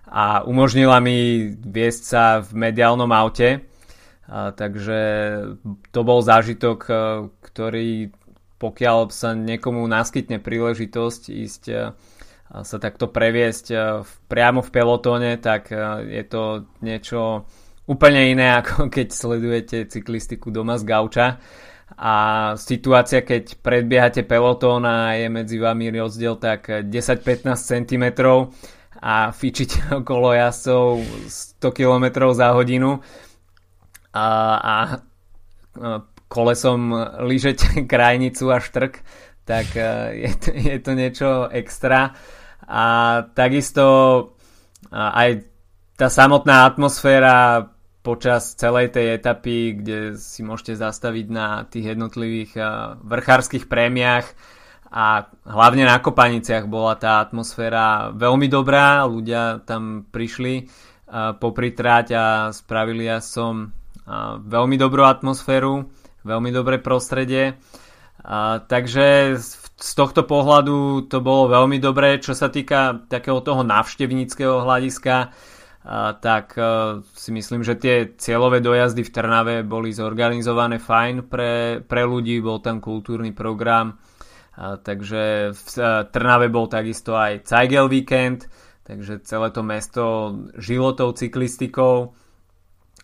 [0.06, 3.62] a umožnila mi viesť sa v mediálnom aute.
[4.26, 5.00] A, takže
[5.90, 6.78] to bol zážitok,
[7.40, 8.12] ktorý
[8.62, 11.62] pokiaľ sa niekomu naskytne príležitosť ísť
[12.60, 13.76] sa takto previesť e,
[14.28, 15.80] priamo v pelotóne, tak e,
[16.20, 17.48] je to niečo
[17.88, 21.26] úplne iné, ako keď sledujete cyklistiku doma z gauča.
[21.92, 22.14] A
[22.56, 28.04] situácia, keď predbiehate pelotón a je medzi vami rozdiel tak 10-15 cm
[29.02, 31.02] a fičíte okolo jazdcov
[31.58, 33.02] 100 km za hodinu.
[34.12, 34.26] A,
[34.56, 34.74] a
[36.30, 36.94] kolesom
[37.26, 39.02] lížete krajnicu a štrk,
[39.42, 39.90] tak e,
[40.28, 42.14] je to, je to niečo extra.
[42.62, 42.84] A
[43.34, 43.84] takisto
[44.94, 45.44] aj
[45.98, 47.68] tá samotná atmosféra
[48.06, 52.54] počas celej tej etapy, kde si môžete zastaviť na tých jednotlivých
[53.02, 54.26] vrchárskych prémiách
[54.92, 60.68] a hlavne na Kopaniciach bola tá atmosféra veľmi dobrá, ľudia tam prišli
[61.12, 63.72] popritrať a spravili ja som
[64.44, 65.88] veľmi dobrú atmosféru,
[66.28, 67.56] veľmi dobré prostredie.
[68.68, 69.36] takže
[69.82, 72.22] z tohto pohľadu to bolo veľmi dobré.
[72.22, 75.34] Čo sa týka takého toho návštevníckého hľadiska,
[76.22, 76.62] tak e,
[77.02, 82.62] si myslím, že tie cieľové dojazdy v Trnave boli zorganizované fajn pre, pre ľudí, bol
[82.62, 83.98] tam kultúrny program,
[84.56, 88.52] takže v e, Trnave bol takisto aj Cajgel víkend,
[88.84, 90.04] takže celé to mesto
[90.60, 92.12] žilo tou cyklistikou.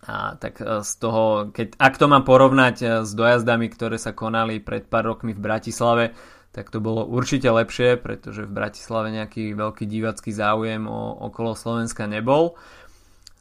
[0.05, 4.61] A tak e, z toho, keď, ak to mám porovnať s dojazdami, ktoré sa konali
[4.61, 6.05] pred pár rokmi v Bratislave,
[6.53, 12.09] tak to bolo určite lepšie, pretože v Bratislave nejaký veľký divacký záujem o, okolo Slovenska
[12.09, 12.57] nebol.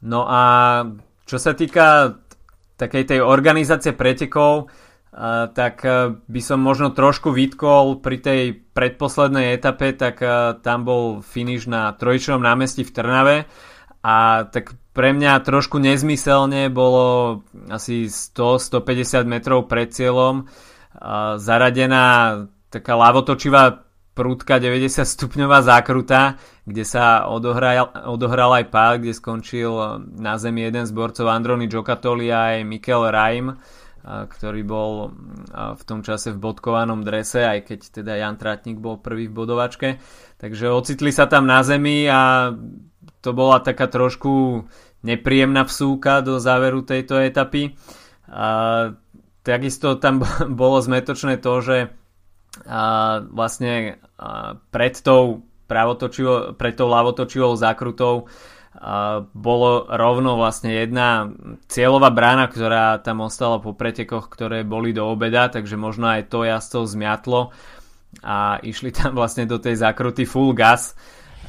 [0.04, 0.42] No a
[1.26, 2.20] čo sa týka
[2.78, 4.70] takej tej organizácie pretekov,
[5.54, 11.26] tak uh, by som možno trošku vytkol pri tej predposlednej etape, tak uh, tam bol
[11.26, 13.38] finish na Trojčnom námestí v Trnave.
[14.06, 20.48] A tak pre mňa trošku nezmyselne bolo asi 100-150 metrov pred cieľom
[21.38, 22.06] zaradená
[22.74, 23.88] taká lavotočivá
[24.18, 30.90] prúdka 90 stupňová zákruta, kde sa odohral, odohral aj pád, kde skončil na zemi jeden
[30.90, 33.54] z borcov Androny Giocattoli a aj Mikel Raim,
[34.08, 35.12] ktorý bol
[35.52, 40.00] v tom čase v bodkovanom drese, aj keď teda Jan Tratník bol prvý v bodovačke.
[40.40, 42.56] Takže ocitli sa tam na zemi a
[43.20, 44.64] to bola taká trošku
[45.04, 47.76] nepríjemná vsúka do záveru tejto etapy.
[48.32, 48.48] A
[49.44, 50.24] takisto tam
[50.62, 51.78] bolo zmetočné to, že
[52.66, 58.26] a vlastne a pred tou pravotočivo, pred tou ľavotočivou zákrutou
[59.34, 61.34] bolo rovno vlastne jedna
[61.66, 66.46] cieľová brána, ktorá tam ostala po pretekoch, ktoré boli do obeda, takže možno aj to
[66.46, 67.42] jazdcov zmiatlo
[68.22, 70.94] a išli tam vlastne do tej zakruty full gas.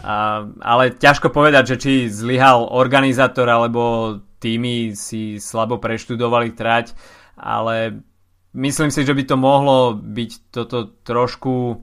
[0.00, 6.94] A, ale ťažko povedať, že či zlyhal organizátor alebo týmy si slabo preštudovali trať,
[7.36, 8.00] ale
[8.56, 11.82] myslím si, že by to mohlo byť toto trošku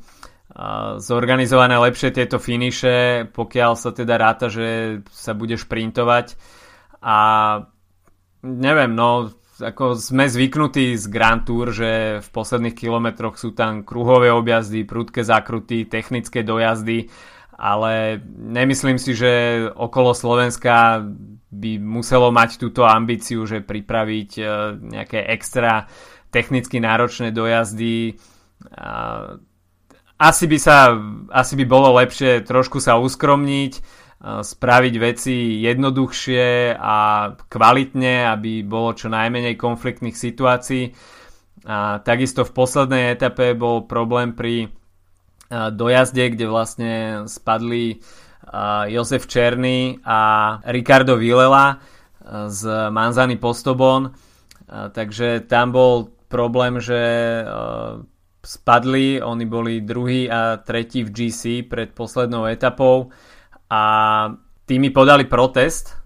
[1.04, 6.40] zorganizované lepšie tieto finiše, pokiaľ sa teda ráta, že sa bude šprintovať.
[7.04, 7.18] A
[8.40, 14.32] neviem, no ako sme zvyknutí z Grand Tour, že v posledných kilometroch sú tam kruhové
[14.32, 17.08] objazdy, prudké zakruty, technické dojazdy,
[17.56, 21.08] ale nemyslím si, že okolo Slovenska
[21.56, 24.44] by muselo mať túto ambíciu, že pripraviť e,
[24.92, 25.88] nejaké extra
[26.28, 28.20] technicky náročné dojazdy
[30.16, 30.96] asi by sa,
[31.32, 36.98] asi by bolo lepšie trošku sa uskromniť, spraviť veci jednoduchšie a
[37.36, 40.96] kvalitne, aby bolo čo najmenej konfliktných situácií.
[41.66, 44.74] A takisto v poslednej etape bol problém pri
[45.52, 46.94] dojazde, kde vlastne
[47.30, 48.02] spadli
[48.90, 50.20] Jozef Černý a
[50.70, 51.78] Ricardo Vilela
[52.50, 54.10] z Manzany Postobon.
[54.70, 56.98] Takže tam bol problém, že
[58.46, 63.10] spadli, oni boli druhý a tretí v GC pred poslednou etapou
[63.68, 63.82] a
[64.70, 65.98] tými podali protest,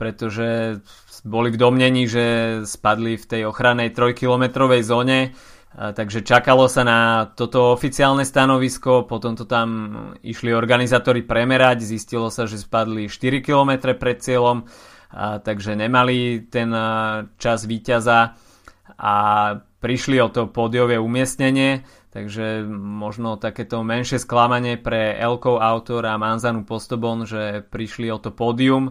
[0.00, 0.80] pretože
[1.28, 2.24] boli v domnení, že
[2.64, 5.36] spadli v tej ochrannej trojkilometrovej zóne,
[5.76, 7.00] takže čakalo sa na
[7.36, 9.68] toto oficiálne stanovisko, potom to tam
[10.24, 14.64] išli organizátori premerať, zistilo sa, že spadli 4 km pred cieľom,
[15.44, 16.72] takže nemali ten
[17.36, 18.38] čas víťaza
[18.96, 19.14] a
[19.78, 26.66] prišli o to pódiové umiestnenie, takže možno takéto menšie sklamanie pre Elkov autor a Manzanu
[26.66, 28.90] Postobon, že prišli o to pódium.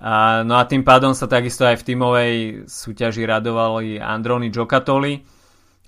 [0.00, 2.34] A, no a tým pádom sa takisto aj v tímovej
[2.68, 5.20] súťaži radovali Androni Giocattoli,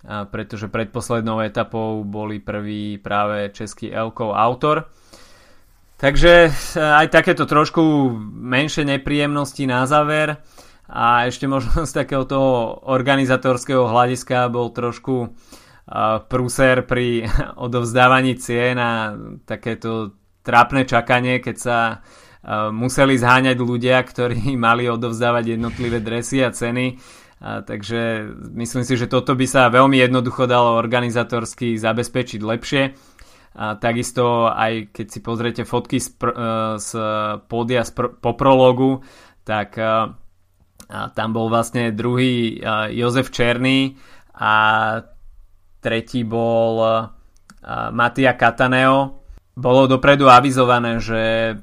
[0.02, 4.90] a pretože predposlednou etapou boli prvý práve český Elkov autor.
[6.02, 10.42] Takže aj takéto trošku menšie nepríjemnosti na záver.
[10.92, 15.32] A ešte možno z takého toho organizatorského hľadiska bol trošku
[16.28, 17.26] prúser pri
[17.66, 19.16] odovzdávaní cien a
[19.48, 21.78] takéto trápne čakanie, keď sa
[22.74, 26.98] museli zháňať ľudia, ktorí mali odovzdávať jednotlivé dresy a ceny.
[27.42, 32.82] A takže myslím si, že toto by sa veľmi jednoducho dalo organizatorsky zabezpečiť lepšie.
[33.52, 36.90] A takisto aj keď si pozriete fotky z, pr- e, z
[37.50, 39.04] pódia z pr- po prologu,
[39.44, 39.76] tak
[40.92, 42.60] a tam bol vlastne druhý
[42.92, 43.96] Jozef Černý
[44.36, 44.52] a
[45.80, 47.08] tretí bol
[47.96, 49.24] Matia Cataneo.
[49.56, 51.56] Bolo dopredu avizované, že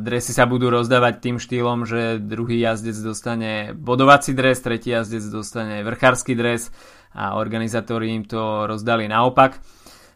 [0.00, 5.84] dresy sa budú rozdávať tým štýlom, že druhý jazdec dostane bodovací dres, tretí jazdec dostane
[5.84, 6.72] vrchársky dres
[7.12, 9.60] a organizátori im to rozdali naopak.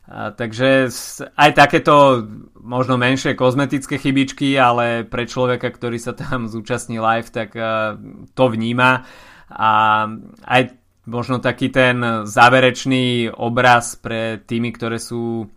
[0.08, 0.88] A, takže
[1.36, 2.24] aj takéto
[2.56, 7.52] možno menšie kozmetické chybičky, ale pre človeka, ktorý sa tam zúčastní live, tak
[8.32, 9.04] to vníma.
[9.48, 9.70] A
[10.44, 10.62] aj
[11.08, 15.48] možno taký ten záverečný obraz pre tými, ktoré sú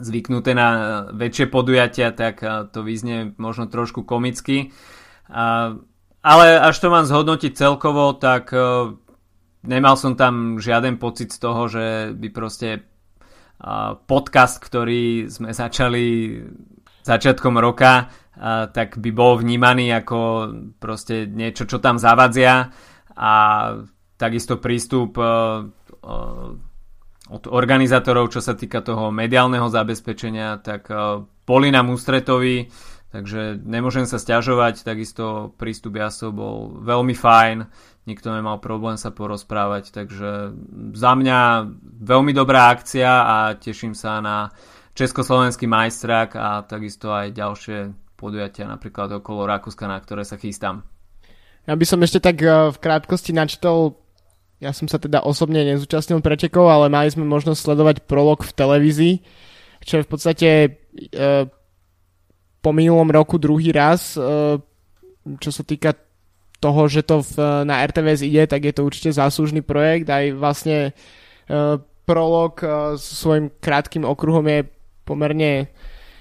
[0.00, 0.68] zvyknuté na
[1.12, 2.40] väčšie podujatia, tak
[2.72, 4.72] to vyznie možno trošku komicky.
[6.20, 8.48] Ale až to mám zhodnotiť celkovo, tak
[9.64, 12.89] nemal som tam žiaden pocit z toho, že by proste
[14.08, 16.36] podcast, ktorý sme začali
[17.04, 18.08] začiatkom roka,
[18.72, 20.18] tak by bol vnímaný ako
[20.80, 22.72] proste niečo, čo tam zavadzia.
[23.20, 23.32] A
[24.16, 25.20] takisto prístup
[27.30, 30.88] od organizátorov, čo sa týka toho mediálneho zabezpečenia, tak
[31.44, 32.72] boli nám ústretoví,
[33.12, 37.58] takže nemôžem sa stiažovať, takisto prístup jasov bol veľmi fajn,
[38.10, 40.50] nikto nemal problém sa porozprávať, takže
[40.98, 41.70] za mňa
[42.02, 44.50] veľmi dobrá akcia a teším sa na
[44.98, 47.78] československý majstrak a takisto aj ďalšie
[48.18, 50.82] podujatia napríklad okolo Rakúska, na ktoré sa chystám.
[51.64, 54.00] Ja by som ešte tak eh, v krátkosti načtol,
[54.60, 59.14] ja som sa teda osobne nezúčastnil pretekov, ale mali sme možnosť sledovať prolog v televízii,
[59.80, 60.68] čo je v podstate e,
[62.60, 64.60] po minulom roku druhý raz, e,
[65.40, 65.96] čo sa týka
[66.60, 70.06] toho, že to v, na RTVS ide, tak je to určite záslužný projekt.
[70.12, 70.92] Aj vlastne
[71.48, 74.68] uh, prolog uh, s svojím krátkým okruhom je
[75.08, 75.72] pomerne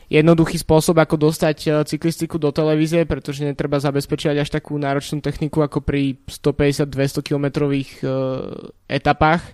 [0.09, 5.85] jednoduchý spôsob, ako dostať cyklistiku do televízie, pretože netreba zabezpečovať až takú náročnú techniku ako
[5.85, 8.01] pri 150-200 kilometrových
[8.89, 9.53] etapách.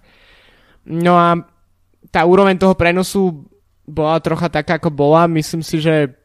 [0.88, 1.43] No a
[2.07, 3.43] tá úroveň toho prenosu
[3.83, 5.27] bola trocha taká, ako bola.
[5.27, 6.15] Myslím si, že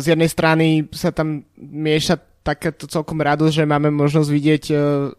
[0.00, 5.14] z jednej strany sa tam mieša takéto celkom radosť, že máme možnosť vidieť uh,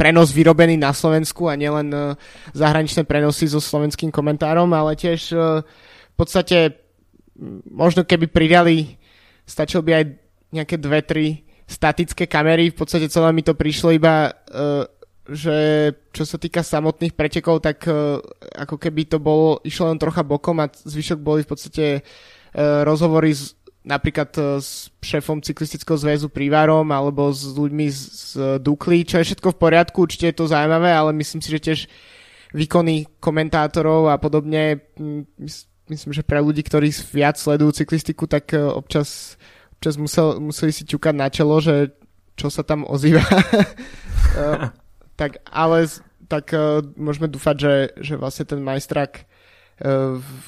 [0.00, 2.16] prenos vyrobený na Slovensku a nielen uh,
[2.56, 5.60] zahraničné prenosy so slovenským komentárom, ale tiež uh,
[6.12, 6.80] v podstate
[7.68, 8.96] možno keby pridali,
[9.48, 10.04] stačilo by aj
[10.52, 11.26] nejaké dve, tri
[11.64, 14.34] statické kamery, v podstate celé mi to prišlo iba,
[15.30, 15.56] že
[16.10, 17.86] čo sa týka samotných pretekov, tak
[18.58, 21.84] ako keby to bolo, išlo len trocha bokom a zvyšok boli v podstate
[22.58, 29.08] rozhovory s, napríklad uh, s šéfom cyklistického zväzu Privarom alebo s ľuďmi z, z Dukly,
[29.08, 31.80] čo je všetko v poriadku, určite je to zaujímavé, ale myslím si, že tiež
[32.50, 34.82] výkony komentátorov a podobne,
[35.86, 39.38] myslím, že pre ľudí, ktorí viac sledujú cyklistiku, tak občas
[39.78, 41.94] občas musel, museli si ťukať na čelo, že
[42.36, 43.24] čo sa tam ozýva.
[43.24, 44.68] uh,
[45.20, 45.88] tak, ale
[46.30, 46.54] tak
[46.94, 49.26] môžeme dúfať, že, že vlastne ten majstrak,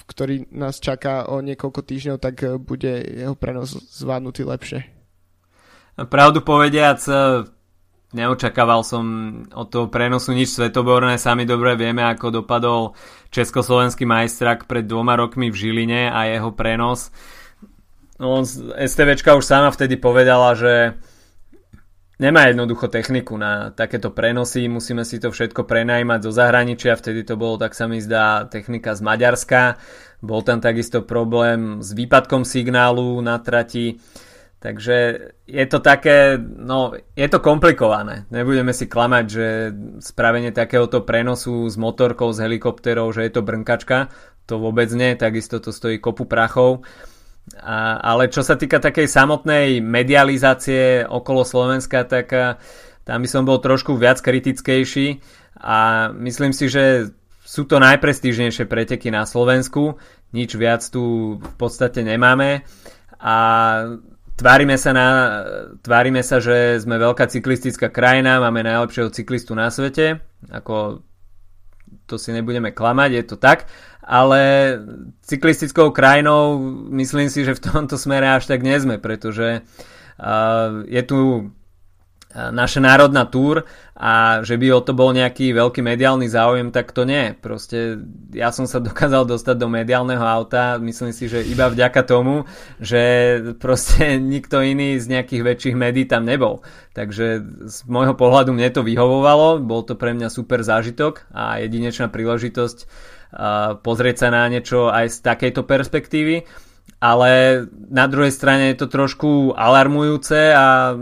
[0.07, 4.81] ktorý nás čaká o niekoľko týždňov, tak uh, bude jeho prenos zvládnutý lepšie.
[5.93, 7.05] Pravdu povediac,
[8.17, 9.05] neočakával som
[9.53, 12.97] od toho prenosu nič svetoborné, sami dobre vieme, ako dopadol
[13.33, 17.13] československý majstrak pred dvoma rokmi v Žiline a jeho prenos.
[18.21, 18.45] No,
[18.79, 20.97] STVčka už sama vtedy povedala, že
[22.23, 27.35] nemá jednoducho techniku na takéto prenosy, musíme si to všetko prenajímať zo zahraničia, vtedy to
[27.35, 29.83] bolo, tak sa mi zdá, technika z Maďarska.
[30.23, 33.99] Bol tam takisto problém s výpadkom signálu na trati.
[34.63, 34.97] Takže
[35.43, 38.31] je to také, no je to komplikované.
[38.31, 39.47] Nebudeme si klamať, že
[39.99, 44.15] spravenie takéhoto prenosu s motorkou, s helikopterou, že je to brnkačka.
[44.47, 46.87] To vôbec nie, takisto to stojí kopu prachov.
[47.59, 52.57] A, ale čo sa týka takej samotnej medializácie okolo Slovenska, tak a,
[53.03, 55.19] tam by som bol trošku viac kritickejší
[55.59, 57.11] a myslím si, že
[57.43, 59.99] sú to najprestížnejšie preteky na Slovensku,
[60.33, 62.65] nič viac tu v podstate nemáme.
[63.21, 63.37] A
[64.39, 65.09] tvárime sa, na,
[65.85, 71.05] tvárime sa, že sme veľká cyklistická krajina, máme najlepšieho cyklistu na svete, ako
[72.07, 73.69] to si nebudeme klamať, je to tak,
[74.03, 74.41] ale
[75.23, 76.59] cyklistickou krajinou
[76.91, 79.63] myslím si, že v tomto smere až tak nie sme, pretože
[80.87, 81.51] je tu
[82.33, 87.05] naša národná túr a že by o to bol nejaký veľký mediálny záujem, tak to
[87.05, 87.37] nie.
[87.37, 88.01] Proste
[88.33, 92.49] ja som sa dokázal dostať do mediálneho auta, myslím si, že iba vďaka tomu,
[92.81, 93.03] že
[93.61, 96.65] proste nikto iný z nejakých väčších médií tam nebol.
[96.97, 97.27] Takže
[97.69, 102.89] z môjho pohľadu mne to vyhovovalo, bol to pre mňa super zážitok a jedinečná príležitosť
[103.81, 106.45] pozrieť sa na niečo aj z takejto perspektívy,
[107.01, 110.95] ale na druhej strane je to trošku alarmujúce a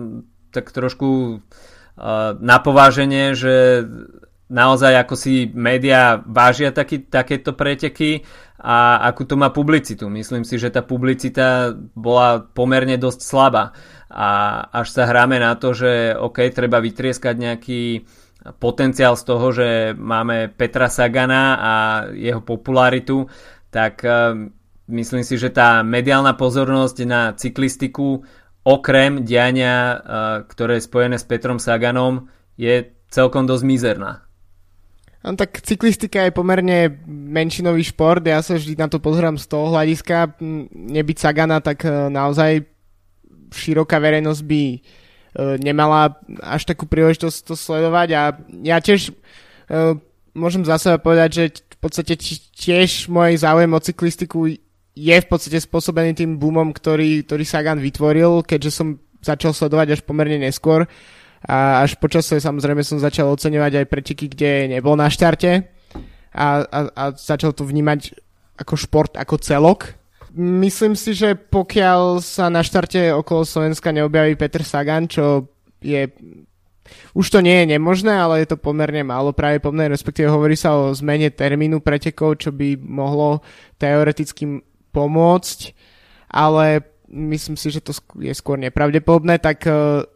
[0.55, 1.43] tak trošku
[2.41, 3.85] na pováženie, že
[4.51, 8.26] naozaj ako si médiá vážia taký, takéto preteky
[8.59, 10.11] a akú to má publicitu.
[10.11, 13.72] Myslím si, že tá publicita bola pomerne dosť slabá
[14.11, 14.28] a
[14.74, 17.83] až sa hráme na to, že OK, treba vytrieskať nejaký
[18.57, 21.72] potenciál z toho, že máme Petra Sagana a
[22.16, 23.28] jeho popularitu,
[23.68, 24.11] tak e,
[24.88, 28.24] myslím si, že tá mediálna pozornosť na cyklistiku
[28.64, 29.97] okrem diania, e,
[30.49, 34.24] ktoré je spojené s Petrom Saganom, je celkom dosť mizerná.
[35.20, 39.68] No, tak cyklistika je pomerne menšinový šport, ja sa vždy na to pozerám z toho
[39.68, 40.41] hľadiska.
[40.72, 42.64] Nebyť Sagana, tak e, naozaj
[43.53, 44.80] široká verejnosť by E,
[45.37, 48.22] nemala až takú príležitosť to sledovať a
[48.66, 49.14] ja tiež
[49.70, 49.95] uh,
[50.35, 52.14] môžem za seba povedať, že v podstate
[52.55, 54.51] tiež môj záujem o cyklistiku
[55.01, 60.01] je v podstate spôsobený tým boomom, ktorý, ktorý Sagan vytvoril, keďže som začal sledovať až
[60.05, 60.85] pomerne neskôr.
[61.41, 65.64] A až počasie samozrejme som začal oceňovať aj preteky, kde nebol na štarte
[66.37, 68.12] a, a, a začal to vnímať
[68.61, 69.99] ako šport, ako celok
[70.36, 75.51] Myslím si, že pokiaľ sa na štarte okolo Slovenska neobjaví Peter Sagan, čo
[75.82, 76.07] je
[77.15, 80.94] už to nie je nemožné, ale je to pomerne málo pravdepodobné, respektíve hovorí sa o
[80.94, 83.43] zmene termínu pretekov, čo by mohlo
[83.78, 85.59] teoreticky pomôcť,
[86.31, 90.07] ale myslím si, že to je skôr nepravdepodobné, tak, eh,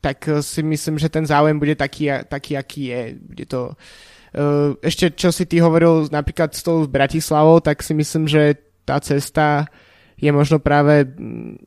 [0.00, 3.02] tak si myslím, že ten záujem bude taký, taký aký je.
[3.20, 3.60] Bude to,
[4.34, 8.98] eh, ešte čo si ty hovoril napríklad s tou Bratislavou, tak si myslím, že tá
[9.02, 9.66] cesta
[10.18, 11.58] je možno práve mm,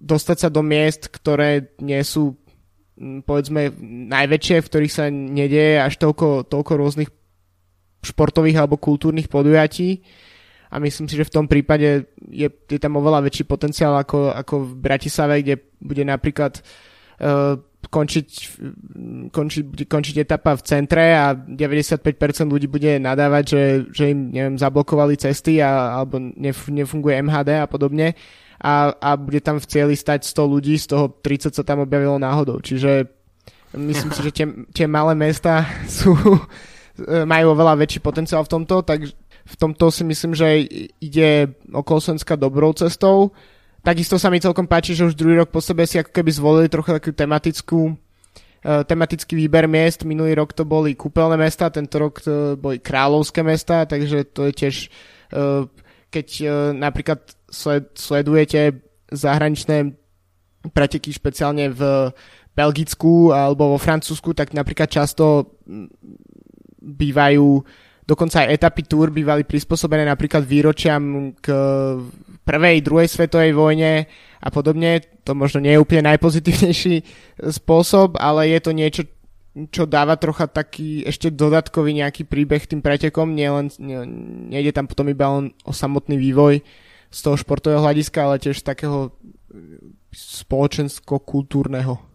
[0.00, 2.34] dostať sa do miest, ktoré nie sú
[2.96, 3.70] mm, povedzme
[4.10, 7.10] najväčšie, v ktorých sa nedieje až toľko, toľko rôznych
[8.00, 10.00] športových alebo kultúrnych podujatí.
[10.70, 14.54] A myslím si, že v tom prípade je, je tam oveľa väčší potenciál ako, ako
[14.70, 17.58] v Bratislave, kde bude napríklad uh,
[17.88, 18.28] končiť,
[19.32, 22.04] končiť, končiť etapa v centre a 95%
[22.44, 27.64] ľudí bude nadávať, že, že im neviem, zablokovali cesty a, alebo nef, nefunguje MHD a
[27.64, 28.12] podobne
[28.60, 32.20] a, a bude tam v cieli stať 100 ľudí, z toho 30 sa tam objavilo
[32.20, 32.60] náhodou.
[32.60, 33.08] Čiže
[33.72, 34.46] myslím si, že tie,
[34.76, 36.12] tie malé mesta sú,
[37.08, 39.08] majú oveľa väčší potenciál v tomto, tak
[39.50, 40.68] v tomto si myslím, že
[41.00, 43.32] ide okolo Slovenska dobrou cestou.
[43.80, 46.68] Takisto sa mi celkom páči, že už druhý rok po sebe si ako keby zvolili
[46.68, 50.04] trochu takú tematickú uh, tematický výber miest.
[50.04, 54.52] Minulý rok to boli kúpeľné mesta, tento rok to boli kráľovské mesta, takže to je
[54.52, 54.76] tiež,
[55.32, 55.64] uh,
[56.12, 59.96] keď uh, napríklad sled, sledujete zahraničné
[60.76, 62.12] preteky špeciálne v
[62.52, 65.56] Belgicku alebo vo Francúzsku, tak napríklad často
[66.80, 67.64] bývajú
[68.10, 71.46] dokonca aj etapy túr bývali prispôsobené napríklad výročiam k
[72.42, 74.10] prvej, druhej svetovej vojne
[74.42, 74.98] a podobne.
[75.22, 77.06] To možno nie je úplne najpozitívnejší
[77.54, 79.02] spôsob, ale je to niečo,
[79.70, 83.98] čo dáva trocha taký ešte dodatkový nejaký príbeh tým pretekom, nie len, nie,
[84.58, 86.66] nejde tam potom iba len o samotný vývoj
[87.10, 89.14] z toho športového hľadiska, ale tiež takého
[90.10, 92.10] spoločensko-kultúrneho.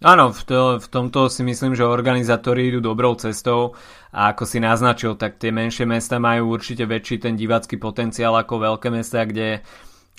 [0.00, 3.76] Áno, v, to, v tomto si myslím, že organizátori idú dobrou cestou
[4.10, 8.58] a ako si naznačil, tak tie menšie mesta majú určite väčší ten divácky potenciál ako
[8.58, 9.62] veľké mesta, kde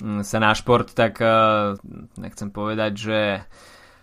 [0.00, 1.76] mm, sa na šport tak eh,
[2.16, 3.18] nechcem povedať, že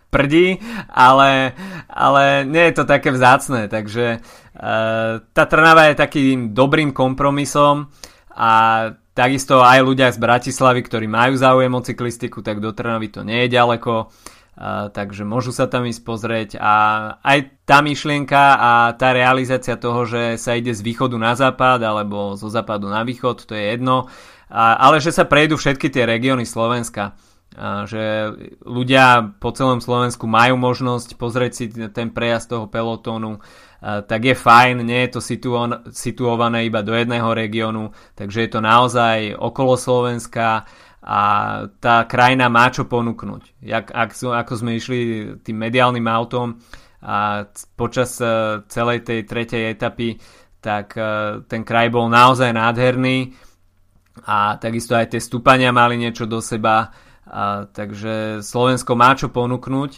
[0.09, 0.57] prdí,
[0.89, 1.53] ale,
[1.85, 7.93] ale nie je to také vzácne, takže uh, tá Trnava je takým dobrým kompromisom
[8.33, 8.51] a
[9.13, 13.45] takisto aj ľudia z Bratislavy, ktorí majú záujem o cyklistiku, tak do Trnavy to nie
[13.45, 14.09] je ďaleko
[14.91, 16.49] takže môžu sa tam ísť pozrieť.
[16.59, 16.73] A
[17.23, 22.35] aj tá myšlienka a tá realizácia toho, že sa ide z východu na západ alebo
[22.35, 24.11] zo západu na východ, to je jedno,
[24.51, 27.15] ale že sa prejdú všetky tie regióny Slovenska.
[27.59, 33.41] Že ľudia po celom Slovensku majú možnosť pozrieť si ten prejazd toho pelotónu,
[33.81, 35.55] tak je fajn, nie je to situ-
[35.89, 40.67] situované iba do jedného regiónu, takže je to naozaj okolo Slovenska,
[41.09, 41.19] a
[41.81, 43.65] tá krajina má čo ponúknuť.
[43.65, 44.99] Jak, ak, ako sme išli
[45.41, 46.61] tým mediálnym autom
[47.01, 50.21] a počas uh, celej tej tretej etapy,
[50.61, 53.33] tak uh, ten kraj bol naozaj nádherný
[54.29, 56.91] a takisto aj tie stúpania mali niečo do seba,
[57.23, 59.91] a, takže Slovensko má čo ponúknuť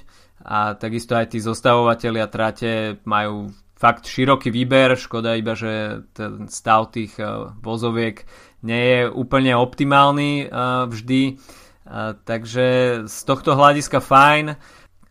[0.46, 6.94] a takisto aj tí zostavovateľia trate majú fakt široký výber, škoda iba, že ten stav
[6.94, 8.22] tých uh, vozoviek
[8.62, 11.38] nie je úplne optimálny uh, vždy.
[11.86, 12.68] Uh, takže
[13.10, 14.56] z tohto hľadiska fajn.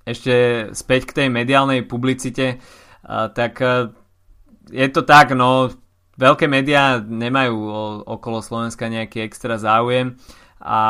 [0.06, 0.34] Ešte
[0.72, 3.60] späť k tej mediálnej publicite, uh, tak
[4.70, 5.70] je to tak, no
[6.20, 7.56] veľké médiá nemajú
[8.06, 10.20] okolo Slovenska nejaký extra záujem
[10.60, 10.80] a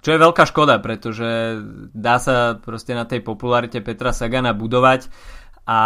[0.00, 1.60] čo je veľká škoda, pretože
[1.92, 5.10] dá sa proste na tej popularite Petra Sagana budovať
[5.62, 5.80] a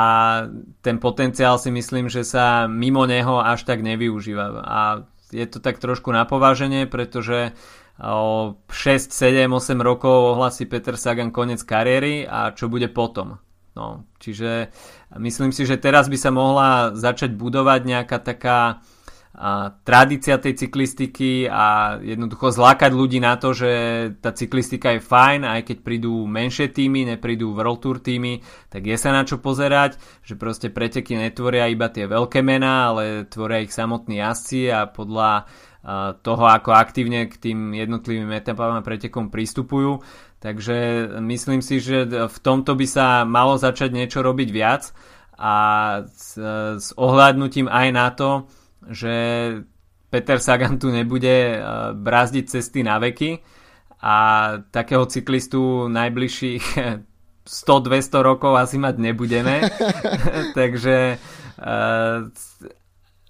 [0.81, 4.65] ten potenciál si myslím, že sa mimo neho až tak nevyužíva.
[4.65, 7.53] A je to tak trošku na pováženie, pretože
[8.01, 13.41] o 6, 7, 8 rokov ohlasí Peter Sagan koniec kariéry a čo bude potom.
[13.77, 14.73] No, čiže
[15.21, 18.81] myslím si, že teraz by sa mohla začať budovať nejaká taká
[19.37, 23.71] a tradícia tej cyklistiky a jednoducho zlákať ľudí na to, že
[24.25, 28.41] tá cyklistika je fajn, aj keď prídu menšie týmy, neprídu World Tour týmy,
[28.73, 33.29] tak je sa na čo pozerať, že proste preteky netvoria iba tie veľké mená, ale
[33.29, 35.45] tvoria ich samotní jazdci a podľa
[36.25, 40.03] toho, ako aktívne k tým jednotlivým etapám a pretekom pristupujú.
[40.43, 44.91] Takže myslím si, že v tomto by sa malo začať niečo robiť viac
[45.39, 45.55] a
[46.09, 46.41] s,
[46.81, 48.31] s ohľadnutím aj na to,
[48.91, 49.15] že
[50.11, 51.61] Peter Sagan tu nebude eh,
[51.93, 53.43] brázdiť cesty na veky
[54.01, 54.17] a
[54.71, 56.65] takého cyklistu najbližších
[57.47, 59.71] 100-200 rokov asi mať nebudeme.
[60.59, 62.19] Takže eh,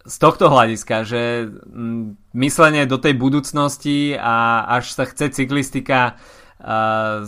[0.06, 1.50] z tohto hľadiska, že
[2.30, 6.14] myslenie do tej budúcnosti a až sa chce cyklistika
[6.60, 7.26] eh,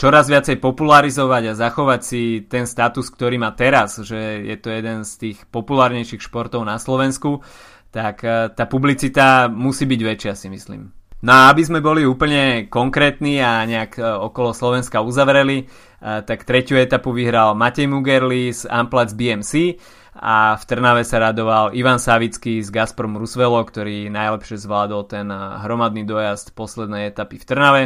[0.00, 5.04] čoraz viacej popularizovať a zachovať si ten status, ktorý má teraz, že je to jeden
[5.04, 7.44] z tých populárnejších športov na Slovensku,
[7.92, 10.88] tak eh, tá publicita musí byť väčšia si myslím.
[11.20, 16.48] No a aby sme boli úplne konkrétni a nejak eh, okolo Slovenska uzavreli, eh, tak
[16.48, 19.76] tretiu etapu vyhral Matej Mugerli z Amplac BMC
[20.16, 26.08] a v Trnave sa radoval Ivan Savický z Gazprom Rusvelo, ktorý najlepšie zvládol ten hromadný
[26.08, 27.82] dojazd poslednej etapy v Trnave.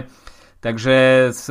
[0.64, 1.44] Takže z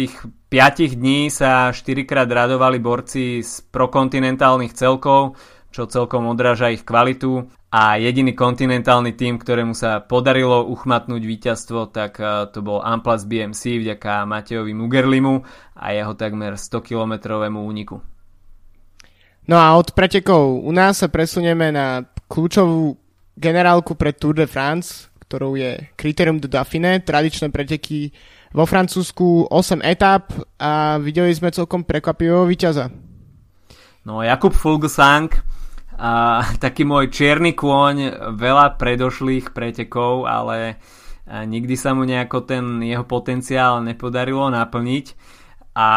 [0.00, 0.16] tých
[0.48, 5.36] 5 dní sa 4 krát radovali borci z prokontinentálnych celkov,
[5.68, 12.16] čo celkom odráža ich kvalitu a jediný kontinentálny tým, ktorému sa podarilo uchmatnúť víťazstvo, tak
[12.50, 15.44] to bol Amplas BMC vďaka Matejovi Mugerlimu
[15.76, 18.00] a jeho takmer 100 kilometrovému úniku.
[19.46, 22.96] No a od pretekov u nás sa presunieme na kľúčovú
[23.36, 28.10] generálku pre Tour de France, ktorou je Criterium de Dauphiné, tradičné preteky
[28.50, 32.90] vo Francúzsku 8 etap a videli sme celkom prekvapivého víťaza.
[34.02, 35.30] No Jakub Fulgsang,
[35.94, 40.82] a, taký môj čierny kôň, veľa predošlých pretekov, ale
[41.30, 45.06] nikdy sa mu nejako ten jeho potenciál nepodarilo naplniť
[45.78, 45.88] a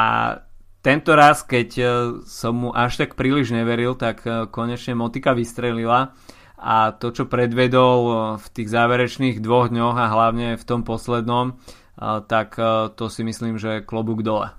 [0.84, 1.85] tento raz, keď e,
[2.27, 6.11] som mu až tak príliš neveril, tak e, konečne motika vystrelila
[6.59, 7.99] a to, čo predvedol
[8.35, 11.55] v tých záverečných dvoch dňoch a hlavne v tom poslednom,
[11.99, 14.49] tak eh, to si myslím, že klobúk dole.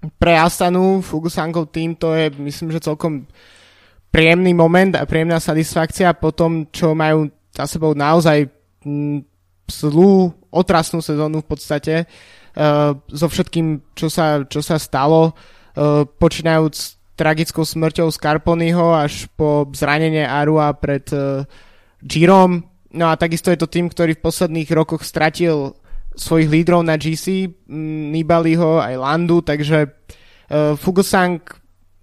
[0.00, 3.28] Pre Astanu, Fugusangov tým, to je myslím, že celkom
[4.08, 8.48] príjemný moment a príjemná satisfakcia po tom, čo majú za sebou naozaj
[8.80, 9.20] mm,
[9.68, 16.96] zlú, otrasnú sezónu v podstate uh, so všetkým, čo sa, čo sa stalo, uh, počínajúc
[17.14, 21.04] tragickou smrťou Scarponyho až po zranenie Arua pred
[22.00, 22.64] Girom.
[22.96, 25.76] No a takisto je to tým, ktorý v posledných rokoch stratil
[26.14, 27.48] svojich lídrov na GC,
[28.10, 31.40] Nibaliho aj Landu, takže uh, Fugosang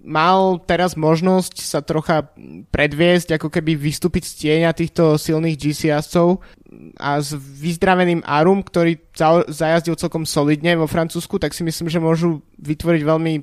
[0.07, 2.31] mal teraz možnosť sa trocha
[2.71, 5.99] predviesť, ako keby vystúpiť z tieňa týchto silných GC a
[7.19, 8.95] s vyzdraveným Arum, ktorý
[9.51, 13.33] zajazdil celkom solidne vo Francúzsku, tak si myslím, že môžu vytvoriť veľmi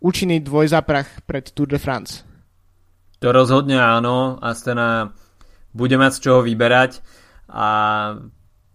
[0.00, 2.24] účinný dvojzaprach pred Tour de France.
[3.20, 5.12] To rozhodne áno, Astana
[5.76, 7.04] bude mať z čoho vyberať
[7.52, 7.68] a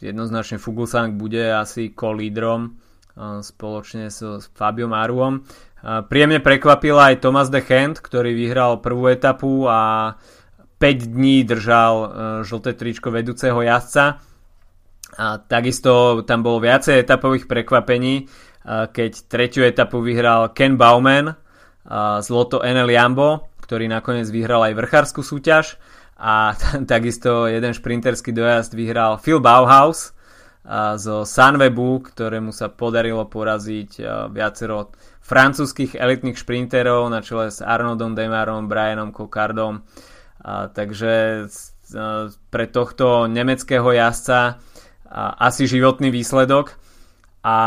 [0.01, 2.79] jednoznačne Fuglsang bude asi kolídrom
[3.15, 4.19] spoločne s
[4.51, 5.47] Fabiom Aruom.
[6.11, 10.13] Príjemne prekvapil aj Thomas de Hand, ktorý vyhral prvú etapu a
[10.75, 12.07] 5 dní držal e,
[12.43, 14.19] žlté tričko vedúceho jazdca.
[15.15, 18.27] A takisto tam bolo viacej etapových prekvapení
[18.65, 21.37] keď tretiu etapu vyhral Ken Bauman
[22.21, 25.77] z Loto NL Jambo, ktorý nakoniec vyhral aj vrchárskú súťaž
[26.15, 26.55] a
[26.87, 30.15] takisto jeden šprinterský dojazd vyhral Phil Bauhaus
[30.95, 34.01] zo Sunwebu, ktorému sa podarilo poraziť
[34.33, 39.85] viacero francúzskych elitných šprinterov na čele s Arnoldom Demarom, Brianom Cocardom.
[40.73, 41.45] Takže
[42.49, 44.57] pre tohto nemeckého jazdca
[45.37, 46.73] asi životný výsledok
[47.45, 47.57] a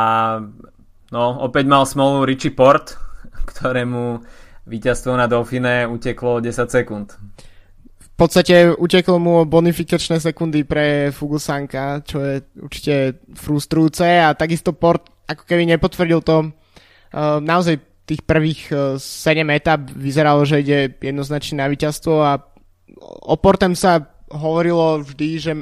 [1.09, 3.01] No, opäť mal smolu Richie Port,
[3.49, 4.21] ktorému
[4.69, 7.17] víťazstvo na Dauphine uteklo 10 sekúnd.
[8.19, 15.07] V podstate uteklo mu bonifikačné sekundy pre Fugusanka, čo je určite frustrujúce a takisto Port
[15.31, 16.51] ako keby nepotvrdil to.
[17.15, 17.79] Uh, naozaj
[18.11, 22.43] tých prvých uh, 7 etap vyzeralo, že ide jednoznačne na víťazstvo a
[23.23, 24.03] o Portem sa
[24.35, 25.53] hovorilo vždy, že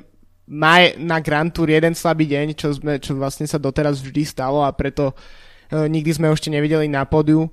[0.48, 4.64] má na Grand Tour jeden slabý deň, čo, sme, čo vlastne sa doteraz vždy stalo
[4.64, 5.12] a preto
[5.68, 7.50] e, nikdy sme ho ešte nevideli na pódiu.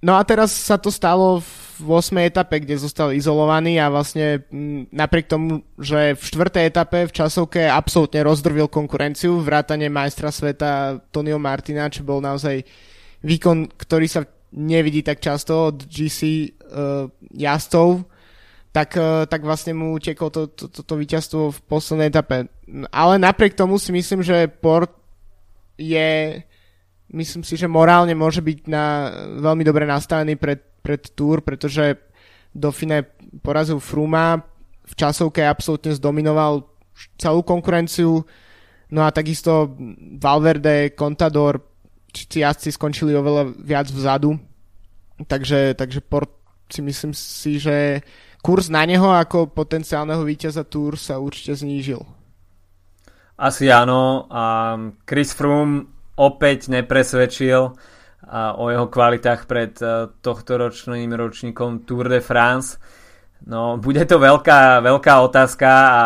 [0.00, 2.16] No a teraz sa to stalo v 8.
[2.24, 6.72] etape, kde zostal izolovaný a vlastne m, napriek tomu, že v 4.
[6.72, 12.64] etape v časovke absolútne rozdrvil konkurenciu, vrátane majstra sveta Tonio Martina, čo bol naozaj
[13.20, 14.24] výkon, ktorý sa
[14.56, 16.48] nevidí tak často od GC uh, e,
[17.34, 18.08] jazdcov
[18.76, 22.52] tak, eh, tak vlastne mu uteklo to, to, to, to víťazstvo v poslednej etape.
[22.92, 24.92] Ale napriek tomu si myslím, že Port
[25.80, 26.44] je
[27.12, 29.08] myslím si, že morálne môže byť na,
[29.40, 31.98] veľmi dobre nastavený pred, pred Tour, pretože
[32.54, 33.02] Dauphine
[33.42, 34.38] porazil Fruma,
[34.86, 36.62] v časovke absolútne zdominoval
[37.18, 38.22] celú konkurenciu,
[38.94, 39.74] no a takisto
[40.22, 41.58] Valverde, Contador,
[42.14, 44.38] či jazdci skončili oveľa viac vzadu,
[45.26, 46.30] takže, takže Port
[46.70, 48.06] si myslím si, že
[48.46, 51.98] kurz na neho ako potenciálneho víťaza Tour sa určite znížil.
[53.36, 54.26] Asi áno.
[54.32, 57.76] A Chris Froome opäť nepresvedčil
[58.58, 62.80] o jeho kvalitách pred e, tohto ročným ročníkom Tour de France.
[63.46, 66.04] No, bude to veľká, veľká otázka a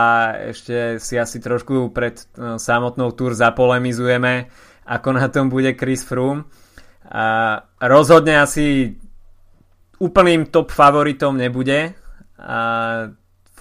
[0.53, 4.51] ešte si asi trošku pred e, samotnou Tour zapolemizujeme,
[4.85, 6.45] ako na tom bude Chris Froome.
[7.11, 8.95] A rozhodne asi
[9.99, 11.97] úplným top favoritom nebude,
[12.41, 12.61] a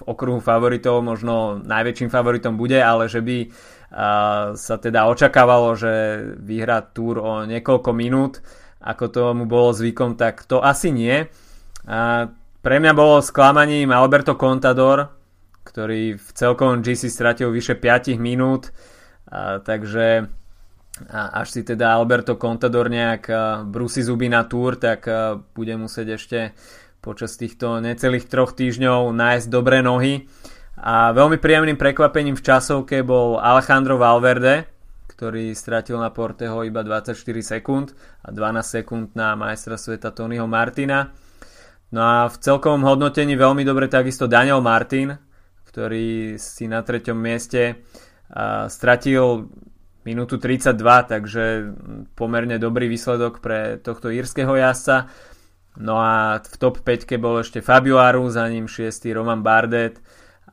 [0.08, 3.36] okruhu favoritov možno najväčším favoritom bude, ale že by
[4.54, 8.38] sa teda očakávalo, že vyhrá túr o niekoľko minút,
[8.78, 11.26] ako tomu bolo zvykom, tak to asi nie.
[11.90, 12.30] A
[12.62, 15.10] pre mňa bolo sklamaním Alberto Contador,
[15.66, 18.70] ktorý v celkovom GC stratil vyše 5 minút,
[19.26, 20.30] a, takže
[21.08, 23.32] a až si teda Alberto Contador nejak
[23.64, 25.08] brusí zuby na túr, tak
[25.56, 26.38] bude musieť ešte
[27.00, 30.28] počas týchto necelých troch týždňov nájsť dobré nohy.
[30.80, 34.64] A veľmi príjemným prekvapením v časovke bol Alejandro Valverde,
[35.12, 37.12] ktorý stratil na Porteho iba 24
[37.44, 37.92] sekúnd
[38.24, 41.12] a 12 sekúnd na majstra sveta Tonyho Martina.
[41.92, 45.12] No a v celkovom hodnotení veľmi dobre takisto Daniel Martin,
[45.68, 47.84] ktorý si na treťom mieste
[48.72, 49.52] stratil
[50.08, 50.80] minútu 32,
[51.12, 51.76] takže
[52.16, 55.12] pomerne dobrý výsledok pre tohto írskeho jazdca.
[55.76, 59.04] No a v top 5 bol ešte Fabio Aru, za ním 6.
[59.12, 60.00] Roman Bardet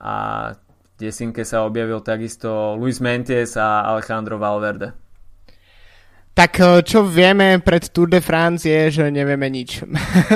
[0.01, 0.15] a
[0.53, 5.07] v desinke sa objavil takisto Luis Menties a Alejandro Valverde.
[6.37, 9.81] Tak eh, čo vieme pred Tour de France je, že nevieme nič.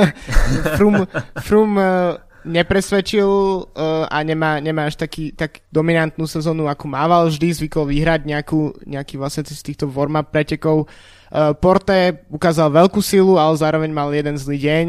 [0.77, 1.05] Frum,
[1.37, 7.53] Frum eh, nepresvedčil uh, a nemá, nemá až taký, tak dominantnú sezónu, ako mával vždy,
[7.53, 10.89] zvykol vyhrať nejakú, nejaký vlastne z týchto warm-up pretekov.
[11.29, 14.85] Uh, Porte ukázal veľkú silu, ale zároveň mal jeden zlý deň.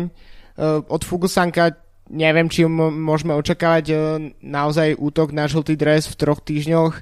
[0.88, 1.76] Od Fugusanka
[2.12, 3.98] neviem, či môžeme očakávať uh,
[4.44, 6.92] naozaj útok na žltý dres v troch týždňoch.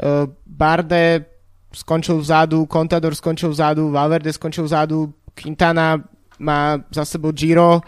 [0.00, 1.28] Uh, Barde
[1.70, 6.00] skončil vzadu, Contador skončil vzadu, Valverde skončil vzadu, Quintana
[6.40, 7.84] má za sebou Giro.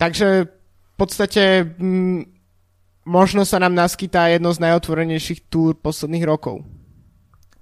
[0.00, 0.48] Takže
[1.00, 2.20] podstate m,
[3.08, 6.60] možno sa nám naskytá jedno z najotvorenejších túr posledných rokov.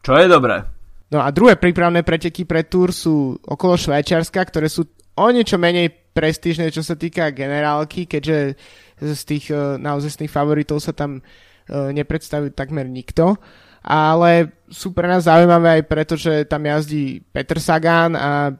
[0.02, 0.66] Čo je dobré.
[1.14, 5.90] No a druhé prípravné preteky pre túr sú okolo Švajčiarska, ktoré sú o niečo menej
[6.14, 8.54] prestížne, čo sa týka generálky, keďže
[8.98, 13.38] z tých uh, naozaj favoritov sa tam uh, nepredstaví takmer nikto.
[13.82, 18.52] Ale sú pre nás zaujímavé aj preto, že tam jazdí Peter Sagan, a,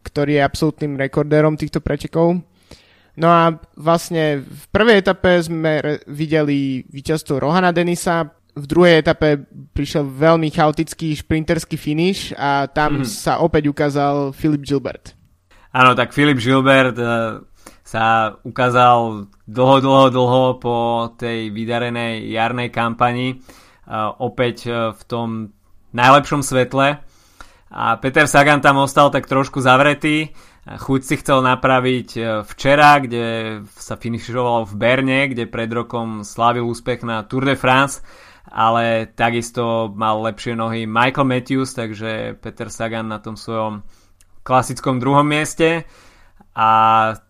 [0.00, 2.40] ktorý je absolútnym rekordérom týchto pretekov
[3.12, 10.04] No a vlastne v prvej etape sme videli víťazstvo Rohana Denisa, v druhej etape prišiel
[10.04, 13.08] veľmi chaotický šprinterský finish a tam mm-hmm.
[13.08, 15.16] sa opäť ukázal Filip Gilbert.
[15.72, 17.40] Áno, tak Filip Gilbert uh,
[17.80, 20.76] sa ukázal dlho, dlho, dlho po
[21.16, 25.28] tej vydarenej jarnej kampani uh, opäť uh, v tom
[25.96, 27.00] najlepšom svetle.
[27.72, 30.36] A Peter Sagan tam ostal tak trošku zavretý.
[30.62, 37.02] Chuť si chcel napraviť včera, kde sa finišoval v Berne, kde pred rokom slávil úspech
[37.02, 37.98] na Tour de France,
[38.46, 43.82] ale takisto mal lepšie nohy Michael Matthews, takže Peter Sagan na tom svojom
[44.42, 45.86] klasickom druhom mieste
[46.52, 46.68] a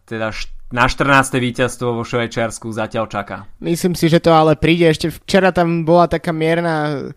[0.08, 0.32] teda
[0.72, 1.36] na 14.
[1.36, 3.36] víťazstvo vo Švajčiarsku zatiaľ čaká.
[3.60, 4.88] Myslím si, že to ale príde.
[4.88, 7.12] Ešte včera tam bola taká mierna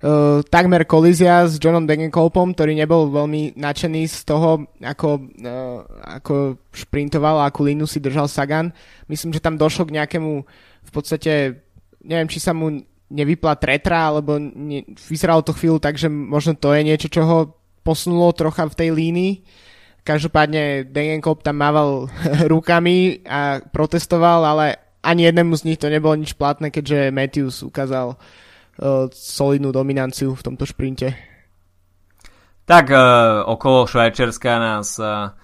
[0.00, 5.78] uh, takmer kolízia s Johnom Degenkolpom, ktorý nebol veľmi nadšený z toho, ako, uh,
[6.22, 8.70] ako šprintoval a akú línu si držal Sagan.
[9.10, 10.46] Myslím, že tam došlo k nejakému
[10.80, 11.66] v podstate,
[12.06, 12.78] neviem, či sa mu
[13.10, 17.38] nevypla tretra, alebo ne, vyzeralo to chvíľu tak, že možno to je niečo, čo ho
[17.82, 19.32] posunulo trocha v tej línii.
[20.00, 22.08] Každopádne Degenkop tam mával
[22.52, 24.66] rukami a protestoval, ale
[25.00, 30.44] ani jednému z nich to nebolo nič platné, keďže Matthews ukázal uh, solidnú dominanciu v
[30.44, 31.16] tomto šprinte.
[32.68, 33.00] Tak uh,
[33.48, 35.34] okolo Švajčiarska nás uh,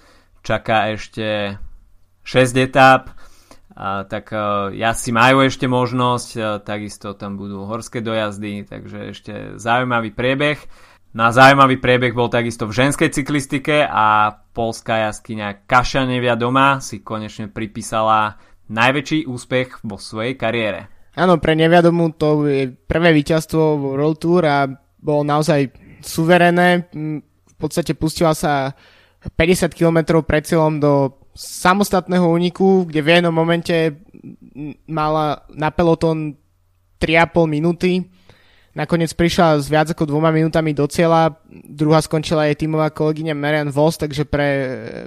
[0.44, 1.56] čaká ešte
[2.22, 3.16] 6 etáp,
[3.76, 9.32] a tak uh, si majú ešte možnosť, uh, takisto tam budú horské dojazdy, takže ešte
[9.60, 10.56] zaujímavý priebeh.
[11.16, 17.48] Na zaujímavý priebeh bol takisto v ženskej cyklistike a polská jaskyňa Kašanevia doma si konečne
[17.48, 18.36] pripísala
[18.68, 20.92] najväčší úspech vo svojej kariére.
[21.16, 24.68] Áno, pre neviadomu to je prvé víťazstvo v World Tour a
[25.00, 25.72] bolo naozaj
[26.04, 26.92] suverené.
[26.92, 28.76] V podstate pustila sa
[29.24, 34.04] 50 km pred cieľom do samostatného úniku, kde v jednom momente
[34.84, 36.36] mala na peloton
[37.00, 38.04] 3,5 minúty.
[38.76, 43.72] Nakoniec prišla s viac ako dvoma minútami do cieľa, druhá skončila jej tímová kolegyňa Marian
[43.72, 44.48] Vos, takže pre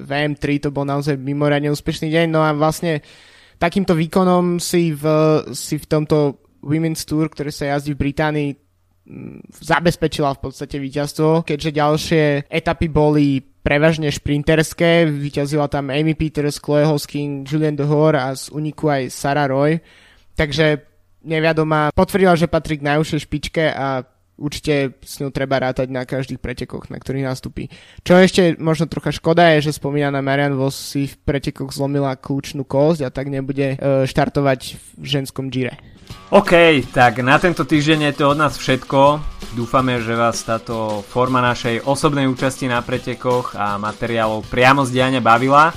[0.02, 2.34] VM3 to bol naozaj mimoriadne úspešný deň.
[2.34, 3.06] No a vlastne
[3.62, 5.06] takýmto výkonom si v,
[5.54, 8.50] si v tomto Women's Tour, ktoré sa jazdí v Británii,
[9.06, 16.58] mm, zabezpečila v podstate víťazstvo, keďže ďalšie etapy boli prevažne šprinterské, vyťazila tam Amy Peters,
[16.58, 19.78] Chloe Hosking, Julian Dehor a z uniku aj Sarah Roy.
[20.34, 20.89] Takže
[21.24, 24.04] neviadoma potvrdila, že patrí k najúžšej špičke a
[24.40, 27.68] určite s ňou treba rátať na každých pretekoch, na ktorých nastúpi.
[28.08, 32.64] Čo ešte možno trocha škoda je, že spomínaná Marian Vos si v pretekoch zlomila kľúčnú
[32.64, 35.76] kosť a tak nebude e, štartovať v ženskom Gire.
[36.34, 39.22] OK, tak na tento týždeň je to od nás všetko.
[39.54, 45.22] Dúfame, že vás táto forma našej osobnej účasti na pretekoch a materiálov priamo z diania
[45.22, 45.70] bavila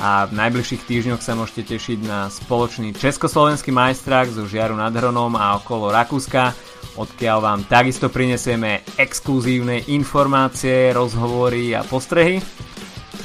[0.00, 5.36] a v najbližších týždňoch sa môžete tešiť na spoločný československý majstrák zo Žiaru nad Hronom
[5.36, 6.56] a okolo Rakúska
[6.96, 12.42] odkiaľ vám takisto prinesieme exkluzívne informácie, rozhovory a postrehy.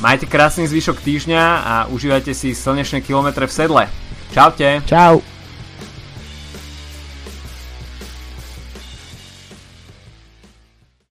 [0.03, 3.84] Majte krásny zvyšok týždňa a užívajte si slnečné kilometre v sedle.
[4.35, 4.84] Čaute.
[4.84, 5.35] Čau.